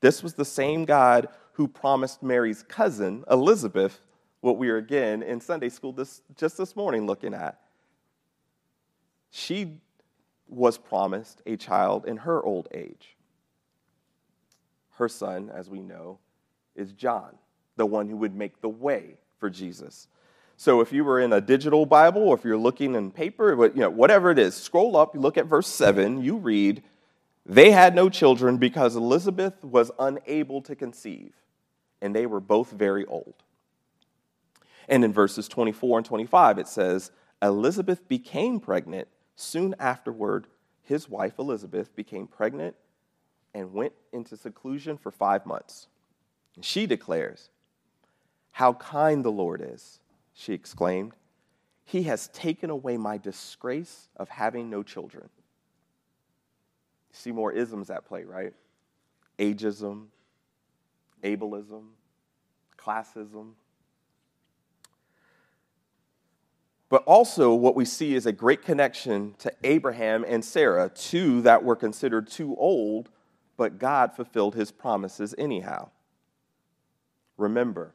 This 0.00 0.22
was 0.22 0.34
the 0.34 0.44
same 0.44 0.84
God 0.84 1.26
who 1.54 1.66
promised 1.66 2.22
Mary's 2.22 2.62
cousin, 2.62 3.24
Elizabeth, 3.28 4.00
what 4.42 4.58
we 4.58 4.68
are 4.68 4.76
again 4.76 5.24
in 5.24 5.40
Sunday 5.40 5.70
school 5.70 5.92
this, 5.92 6.22
just 6.36 6.56
this 6.56 6.76
morning 6.76 7.04
looking 7.04 7.34
at. 7.34 7.60
She 9.32 9.72
was 10.46 10.78
promised 10.78 11.42
a 11.46 11.56
child 11.56 12.06
in 12.06 12.18
her 12.18 12.40
old 12.40 12.68
age. 12.72 13.16
Her 14.90 15.08
son, 15.08 15.50
as 15.52 15.68
we 15.68 15.80
know, 15.80 16.20
is 16.76 16.92
John, 16.92 17.38
the 17.74 17.86
one 17.86 18.08
who 18.08 18.18
would 18.18 18.36
make 18.36 18.60
the 18.60 18.68
way 18.68 19.18
for 19.42 19.50
Jesus. 19.50 20.06
So 20.56 20.80
if 20.80 20.92
you 20.92 21.04
were 21.04 21.18
in 21.18 21.32
a 21.32 21.40
digital 21.40 21.84
Bible 21.84 22.22
or 22.22 22.36
if 22.36 22.44
you're 22.44 22.56
looking 22.56 22.94
in 22.94 23.10
paper, 23.10 23.66
you 23.66 23.80
know, 23.80 23.90
whatever 23.90 24.30
it 24.30 24.38
is, 24.38 24.54
scroll 24.54 24.96
up, 24.96 25.16
you 25.16 25.20
look 25.20 25.36
at 25.36 25.46
verse 25.46 25.66
7, 25.66 26.22
you 26.22 26.36
read, 26.36 26.84
They 27.44 27.72
had 27.72 27.96
no 27.96 28.08
children 28.08 28.58
because 28.58 28.94
Elizabeth 28.94 29.64
was 29.64 29.90
unable 29.98 30.62
to 30.62 30.76
conceive, 30.76 31.34
and 32.00 32.14
they 32.14 32.24
were 32.24 32.38
both 32.38 32.70
very 32.70 33.04
old. 33.06 33.34
And 34.88 35.04
in 35.04 35.12
verses 35.12 35.48
24 35.48 35.98
and 35.98 36.06
25, 36.06 36.58
it 36.58 36.68
says, 36.68 37.10
Elizabeth 37.42 38.06
became 38.06 38.60
pregnant. 38.60 39.08
Soon 39.34 39.74
afterward, 39.80 40.46
his 40.84 41.08
wife 41.08 41.40
Elizabeth 41.40 41.96
became 41.96 42.28
pregnant 42.28 42.76
and 43.54 43.72
went 43.72 43.94
into 44.12 44.36
seclusion 44.36 44.96
for 44.96 45.10
five 45.10 45.44
months. 45.44 45.88
And 46.54 46.64
she 46.64 46.86
declares, 46.86 47.50
How 48.52 48.74
kind 48.74 49.24
the 49.24 49.32
Lord 49.32 49.62
is, 49.64 50.00
she 50.34 50.52
exclaimed. 50.52 51.12
He 51.84 52.04
has 52.04 52.28
taken 52.28 52.70
away 52.70 52.96
my 52.96 53.18
disgrace 53.18 54.08
of 54.16 54.28
having 54.28 54.70
no 54.70 54.82
children. 54.82 55.28
See 57.10 57.32
more 57.32 57.52
isms 57.52 57.90
at 57.90 58.06
play, 58.06 58.24
right? 58.24 58.54
Ageism, 59.38 60.06
ableism, 61.22 61.88
classism. 62.78 63.52
But 66.88 67.04
also, 67.04 67.54
what 67.54 67.74
we 67.74 67.86
see 67.86 68.14
is 68.14 68.26
a 68.26 68.32
great 68.32 68.62
connection 68.62 69.34
to 69.38 69.50
Abraham 69.64 70.24
and 70.28 70.44
Sarah, 70.44 70.90
two 70.90 71.40
that 71.42 71.64
were 71.64 71.76
considered 71.76 72.28
too 72.28 72.54
old, 72.56 73.08
but 73.56 73.78
God 73.78 74.14
fulfilled 74.14 74.54
his 74.54 74.70
promises 74.70 75.34
anyhow. 75.38 75.88
Remember, 77.38 77.94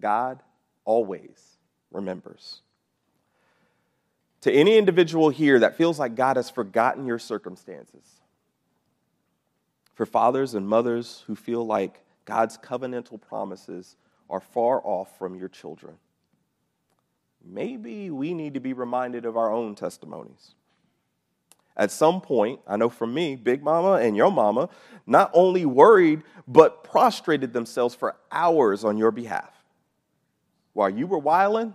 God 0.00 0.42
always 0.84 1.58
remembers. 1.90 2.60
To 4.42 4.52
any 4.52 4.78
individual 4.78 5.30
here 5.30 5.58
that 5.58 5.76
feels 5.76 5.98
like 5.98 6.14
God 6.14 6.36
has 6.36 6.48
forgotten 6.48 7.06
your 7.06 7.18
circumstances, 7.18 8.04
for 9.94 10.06
fathers 10.06 10.54
and 10.54 10.68
mothers 10.68 11.24
who 11.26 11.34
feel 11.34 11.66
like 11.66 12.04
God's 12.24 12.56
covenantal 12.56 13.20
promises 13.20 13.96
are 14.30 14.40
far 14.40 14.80
off 14.84 15.18
from 15.18 15.34
your 15.34 15.48
children, 15.48 15.94
maybe 17.44 18.10
we 18.10 18.32
need 18.32 18.54
to 18.54 18.60
be 18.60 18.72
reminded 18.72 19.24
of 19.24 19.36
our 19.36 19.52
own 19.52 19.74
testimonies. 19.74 20.54
At 21.76 21.90
some 21.92 22.20
point, 22.20 22.60
I 22.66 22.76
know 22.76 22.88
from 22.88 23.14
me, 23.14 23.36
Big 23.36 23.62
Mama 23.62 23.94
and 23.94 24.16
your 24.16 24.32
mama 24.32 24.68
not 25.06 25.30
only 25.32 25.64
worried, 25.64 26.22
but 26.46 26.82
prostrated 26.82 27.52
themselves 27.52 27.94
for 27.94 28.16
hours 28.32 28.84
on 28.84 28.98
your 28.98 29.12
behalf. 29.12 29.57
While 30.78 30.90
you 30.90 31.08
were 31.08 31.18
whiling, 31.18 31.74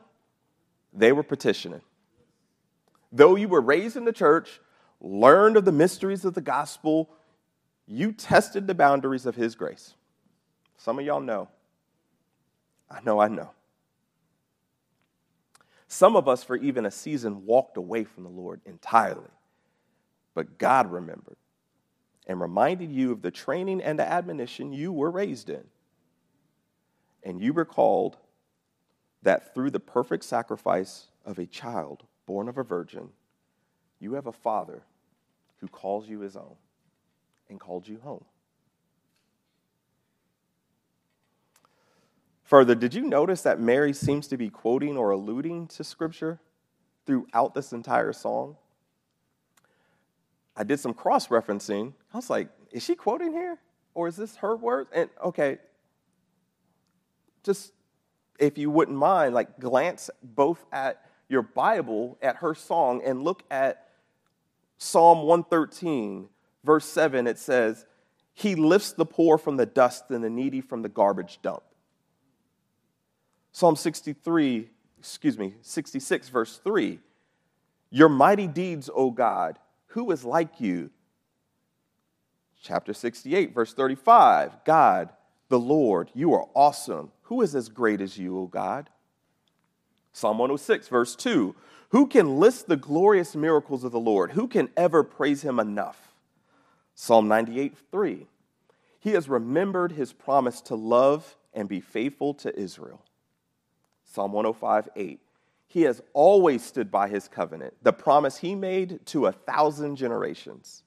they 0.93 1.11
were 1.11 1.23
petitioning. 1.23 1.81
Though 3.11 3.35
you 3.35 3.49
were 3.49 3.59
raised 3.59 3.97
in 3.97 4.05
the 4.05 4.13
church, 4.13 4.61
learned 5.01 5.57
of 5.57 5.65
the 5.65 5.73
mysteries 5.73 6.23
of 6.23 6.35
the 6.35 6.41
gospel, 6.41 7.09
you 7.85 8.13
tested 8.13 8.65
the 8.65 8.73
boundaries 8.73 9.25
of 9.25 9.35
His 9.35 9.55
grace. 9.55 9.95
Some 10.77 10.99
of 10.99 11.05
y'all 11.05 11.19
know. 11.19 11.49
I 12.89 13.01
know, 13.01 13.19
I 13.19 13.27
know. 13.27 13.49
Some 15.89 16.15
of 16.15 16.29
us, 16.29 16.41
for 16.41 16.55
even 16.55 16.85
a 16.85 16.91
season, 16.91 17.45
walked 17.45 17.75
away 17.75 18.05
from 18.05 18.23
the 18.23 18.29
Lord 18.29 18.61
entirely. 18.65 19.33
But 20.33 20.57
God 20.57 20.89
remembered 20.89 21.35
and 22.25 22.39
reminded 22.39 22.89
you 22.89 23.11
of 23.11 23.21
the 23.21 23.31
training 23.31 23.81
and 23.81 23.99
the 23.99 24.09
admonition 24.09 24.71
you 24.71 24.93
were 24.93 25.11
raised 25.11 25.49
in. 25.49 25.65
And 27.21 27.41
you 27.41 27.51
recalled 27.51 28.15
that 29.23 29.53
through 29.53 29.71
the 29.71 29.79
perfect 29.79 30.23
sacrifice 30.23 31.07
of 31.25 31.39
a 31.39 31.45
child 31.45 32.03
born 32.25 32.47
of 32.47 32.57
a 32.57 32.63
virgin, 32.63 33.09
you 33.99 34.13
have 34.13 34.27
a 34.27 34.31
father 34.31 34.83
who 35.59 35.67
calls 35.67 36.07
you 36.07 36.19
his 36.19 36.35
own 36.35 36.55
and 37.49 37.59
called 37.59 37.87
you 37.87 37.99
home. 38.03 38.23
Further, 42.43 42.75
did 42.75 42.93
you 42.93 43.01
notice 43.01 43.41
that 43.43 43.59
Mary 43.59 43.93
seems 43.93 44.27
to 44.27 44.37
be 44.37 44.49
quoting 44.49 44.97
or 44.97 45.11
alluding 45.11 45.67
to 45.67 45.83
Scripture 45.83 46.39
throughout 47.05 47.55
this 47.55 47.71
entire 47.73 48.13
song? 48.13 48.57
I 50.55 50.63
did 50.63 50.79
some 50.79 50.93
cross 50.93 51.29
referencing. 51.29 51.93
I 52.13 52.17
was 52.17 52.29
like, 52.29 52.49
is 52.71 52.83
she 52.83 52.95
quoting 52.95 53.31
here? 53.31 53.57
Or 53.95 54.07
is 54.07 54.17
this 54.17 54.35
her 54.37 54.55
words? 54.55 54.89
And 54.93 55.09
okay, 55.23 55.57
just 57.43 57.71
if 58.39 58.57
you 58.57 58.69
wouldn't 58.69 58.97
mind, 58.97 59.33
like 59.33 59.59
glance 59.59 60.09
both 60.21 60.65
at 60.71 61.05
your 61.29 61.41
Bible, 61.41 62.17
at 62.21 62.37
her 62.37 62.53
song, 62.53 63.01
and 63.03 63.23
look 63.23 63.43
at 63.49 63.89
Psalm 64.77 65.23
113, 65.23 66.27
verse 66.63 66.85
7. 66.85 67.27
It 67.27 67.39
says, 67.39 67.85
He 68.33 68.55
lifts 68.55 68.91
the 68.91 69.05
poor 69.05 69.37
from 69.37 69.57
the 69.57 69.65
dust 69.65 70.09
and 70.09 70.23
the 70.23 70.29
needy 70.29 70.61
from 70.61 70.81
the 70.81 70.89
garbage 70.89 71.39
dump. 71.41 71.63
Psalm 73.51 73.75
63, 73.75 74.69
excuse 74.99 75.37
me, 75.37 75.53
66, 75.61 76.29
verse 76.29 76.59
3. 76.63 76.99
Your 77.91 78.09
mighty 78.09 78.47
deeds, 78.47 78.89
O 78.93 79.11
God, 79.11 79.59
who 79.87 80.09
is 80.11 80.25
like 80.25 80.59
you? 80.59 80.89
Chapter 82.61 82.93
68, 82.93 83.53
verse 83.53 83.73
35. 83.73 84.65
God, 84.65 85.09
the 85.49 85.59
Lord, 85.59 86.09
you 86.13 86.33
are 86.33 86.47
awesome. 86.55 87.11
Who 87.23 87.41
is 87.41 87.55
as 87.55 87.69
great 87.69 88.01
as 88.01 88.17
you, 88.17 88.37
O 88.37 88.47
God? 88.47 88.89
Psalm 90.11 90.37
106, 90.37 90.87
verse 90.87 91.15
2. 91.15 91.55
Who 91.89 92.07
can 92.07 92.39
list 92.39 92.67
the 92.67 92.77
glorious 92.77 93.35
miracles 93.35 93.83
of 93.83 93.91
the 93.91 93.99
Lord? 93.99 94.31
Who 94.31 94.47
can 94.47 94.69
ever 94.75 95.03
praise 95.03 95.43
him 95.43 95.59
enough? 95.59 96.13
Psalm 96.95 97.27
98, 97.27 97.75
3. 97.91 98.27
He 98.99 99.11
has 99.11 99.27
remembered 99.27 99.91
his 99.93 100.13
promise 100.13 100.61
to 100.61 100.75
love 100.75 101.35
and 101.53 101.67
be 101.67 101.81
faithful 101.81 102.33
to 102.35 102.57
Israel. 102.57 103.01
Psalm 104.05 104.31
105, 104.31 104.89
8. 104.95 105.19
He 105.67 105.81
has 105.83 106.01
always 106.13 106.63
stood 106.63 106.91
by 106.91 107.07
his 107.07 107.27
covenant, 107.27 107.73
the 107.81 107.93
promise 107.93 108.37
he 108.37 108.53
made 108.53 109.03
to 109.07 109.25
a 109.25 109.31
thousand 109.31 109.95
generations. 109.95 110.83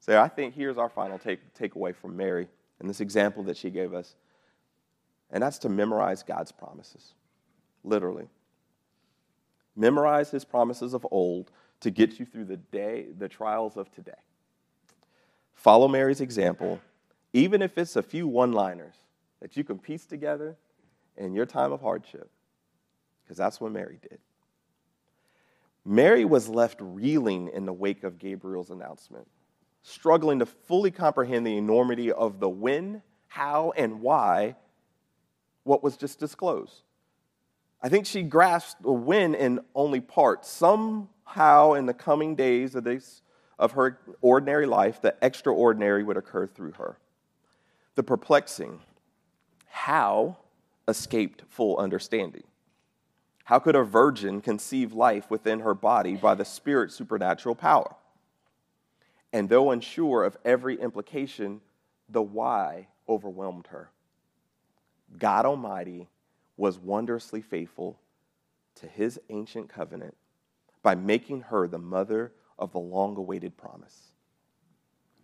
So 0.00 0.20
I 0.20 0.28
think 0.28 0.54
here's 0.54 0.78
our 0.78 0.88
final 0.88 1.18
take, 1.18 1.54
takeaway 1.54 1.94
from 1.94 2.16
Mary 2.16 2.48
and 2.80 2.88
this 2.88 3.00
example 3.00 3.42
that 3.44 3.56
she 3.56 3.70
gave 3.70 3.94
us. 3.94 4.16
And 5.32 5.42
that's 5.42 5.58
to 5.58 5.68
memorize 5.68 6.22
God's 6.22 6.52
promises, 6.52 7.14
literally. 7.84 8.28
Memorize 9.76 10.30
his 10.30 10.44
promises 10.44 10.94
of 10.94 11.06
old 11.10 11.50
to 11.80 11.90
get 11.90 12.18
you 12.18 12.26
through 12.26 12.46
the 12.46 12.56
day, 12.56 13.06
the 13.16 13.28
trials 13.28 13.76
of 13.76 13.90
today. 13.92 14.12
Follow 15.54 15.88
Mary's 15.88 16.20
example, 16.20 16.80
even 17.32 17.62
if 17.62 17.78
it's 17.78 17.96
a 17.96 18.02
few 18.02 18.26
one 18.26 18.52
liners 18.52 18.94
that 19.40 19.56
you 19.56 19.64
can 19.64 19.78
piece 19.78 20.06
together 20.06 20.56
in 21.16 21.32
your 21.32 21.46
time 21.46 21.72
of 21.72 21.80
hardship 21.80 22.30
because 23.22 23.38
that's 23.38 23.60
what 23.60 23.70
Mary 23.70 23.98
did. 24.02 24.18
Mary 25.84 26.24
was 26.24 26.48
left 26.48 26.78
reeling 26.80 27.48
in 27.54 27.64
the 27.64 27.72
wake 27.72 28.02
of 28.02 28.18
Gabriel's 28.18 28.70
announcement, 28.70 29.26
struggling 29.82 30.40
to 30.40 30.46
fully 30.46 30.90
comprehend 30.90 31.46
the 31.46 31.56
enormity 31.56 32.10
of 32.10 32.40
the 32.40 32.48
when, 32.48 33.02
how, 33.28 33.72
and 33.76 34.00
why 34.00 34.56
what 35.64 35.82
was 35.82 35.96
just 35.96 36.18
disclosed. 36.18 36.82
I 37.82 37.88
think 37.88 38.06
she 38.06 38.22
grasped 38.22 38.82
the 38.82 38.92
when 38.92 39.34
in 39.34 39.60
only 39.74 40.00
part. 40.00 40.44
Somehow, 40.44 41.72
in 41.72 41.86
the 41.86 41.94
coming 41.94 42.34
days 42.34 42.74
of, 42.74 42.84
this, 42.84 43.22
of 43.58 43.72
her 43.72 43.98
ordinary 44.20 44.66
life, 44.66 45.00
the 45.00 45.14
extraordinary 45.22 46.02
would 46.02 46.16
occur 46.16 46.46
through 46.46 46.72
her. 46.72 46.98
The 47.94 48.02
perplexing 48.02 48.80
how 49.68 50.36
escaped 50.88 51.42
full 51.48 51.78
understanding. 51.78 52.42
How 53.44 53.58
could 53.58 53.76
a 53.76 53.82
virgin 53.82 54.40
conceive 54.40 54.92
life 54.92 55.30
within 55.30 55.60
her 55.60 55.74
body 55.74 56.16
by 56.16 56.34
the 56.34 56.44
Spirit's 56.44 56.94
supernatural 56.94 57.54
power? 57.54 57.96
And 59.32 59.48
though 59.48 59.70
unsure 59.70 60.24
of 60.24 60.36
every 60.44 60.78
implication, 60.80 61.60
the 62.08 62.22
why 62.22 62.88
overwhelmed 63.08 63.68
her. 63.68 63.90
God 65.18 65.46
Almighty 65.46 66.08
was 66.56 66.78
wondrously 66.78 67.40
faithful 67.40 67.98
to 68.76 68.86
his 68.86 69.20
ancient 69.28 69.68
covenant 69.68 70.16
by 70.82 70.94
making 70.94 71.42
her 71.42 71.66
the 71.66 71.78
mother 71.78 72.32
of 72.58 72.72
the 72.72 72.78
long 72.78 73.16
awaited 73.16 73.56
promise. 73.56 74.12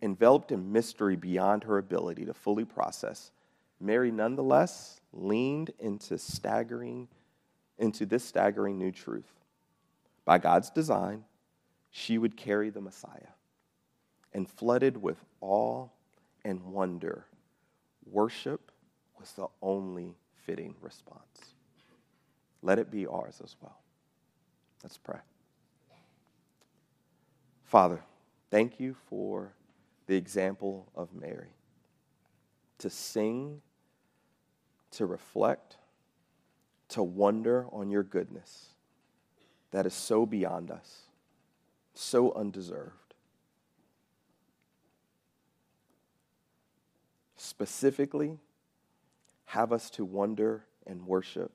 Enveloped 0.02 0.52
in 0.52 0.72
mystery 0.72 1.16
beyond 1.16 1.64
her 1.64 1.78
ability 1.78 2.24
to 2.26 2.34
fully 2.34 2.64
process, 2.64 3.30
Mary 3.80 4.10
nonetheless 4.10 5.00
leaned 5.12 5.72
into 5.78 6.18
staggering 6.18 7.08
into 7.78 8.06
this 8.06 8.24
staggering 8.24 8.78
new 8.78 8.90
truth. 8.90 9.30
By 10.24 10.38
God's 10.38 10.70
design, 10.70 11.24
she 11.90 12.18
would 12.18 12.36
carry 12.36 12.70
the 12.70 12.80
Messiah. 12.80 13.34
And 14.32 14.48
flooded 14.48 14.96
with 14.96 15.18
awe 15.40 15.88
and 16.44 16.62
wonder, 16.64 17.26
worship 18.10 18.65
was 19.26 19.32
the 19.32 19.66
only 19.66 20.14
fitting 20.44 20.74
response. 20.80 21.54
Let 22.62 22.78
it 22.78 22.90
be 22.90 23.06
ours 23.06 23.40
as 23.42 23.56
well. 23.60 23.78
Let's 24.82 24.98
pray. 24.98 25.18
Father, 27.64 28.00
Thank 28.50 28.78
you 28.78 28.94
for 29.08 29.52
the 30.06 30.16
example 30.16 30.86
of 30.94 31.12
Mary 31.12 31.50
to 32.78 32.90
sing, 32.90 33.60
to 34.92 35.06
reflect, 35.06 35.76
to 36.90 37.02
wonder 37.02 37.66
on 37.72 37.90
your 37.90 38.02
goodness 38.02 38.68
that 39.72 39.84
is 39.84 39.94
so 39.94 40.26
beyond 40.26 40.70
us, 40.70 41.02
so 41.94 42.32
undeserved. 42.34 43.14
Specifically, 47.36 48.38
have 49.46 49.72
us 49.72 49.90
to 49.90 50.04
wonder 50.04 50.64
and 50.86 51.06
worship 51.06 51.52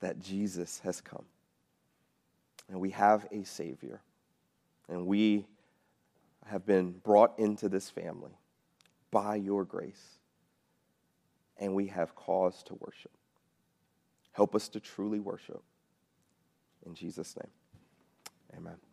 that 0.00 0.18
Jesus 0.18 0.80
has 0.80 1.00
come. 1.00 1.24
And 2.68 2.80
we 2.80 2.90
have 2.90 3.26
a 3.32 3.44
Savior. 3.44 4.00
And 4.88 5.06
we 5.06 5.46
have 6.46 6.64
been 6.66 6.92
brought 6.92 7.38
into 7.38 7.68
this 7.68 7.90
family 7.90 8.32
by 9.10 9.36
your 9.36 9.64
grace. 9.64 10.18
And 11.58 11.74
we 11.74 11.88
have 11.88 12.14
cause 12.14 12.62
to 12.64 12.74
worship. 12.74 13.12
Help 14.32 14.54
us 14.54 14.68
to 14.70 14.80
truly 14.80 15.20
worship. 15.20 15.62
In 16.86 16.94
Jesus' 16.94 17.36
name, 17.36 17.50
amen. 18.56 18.89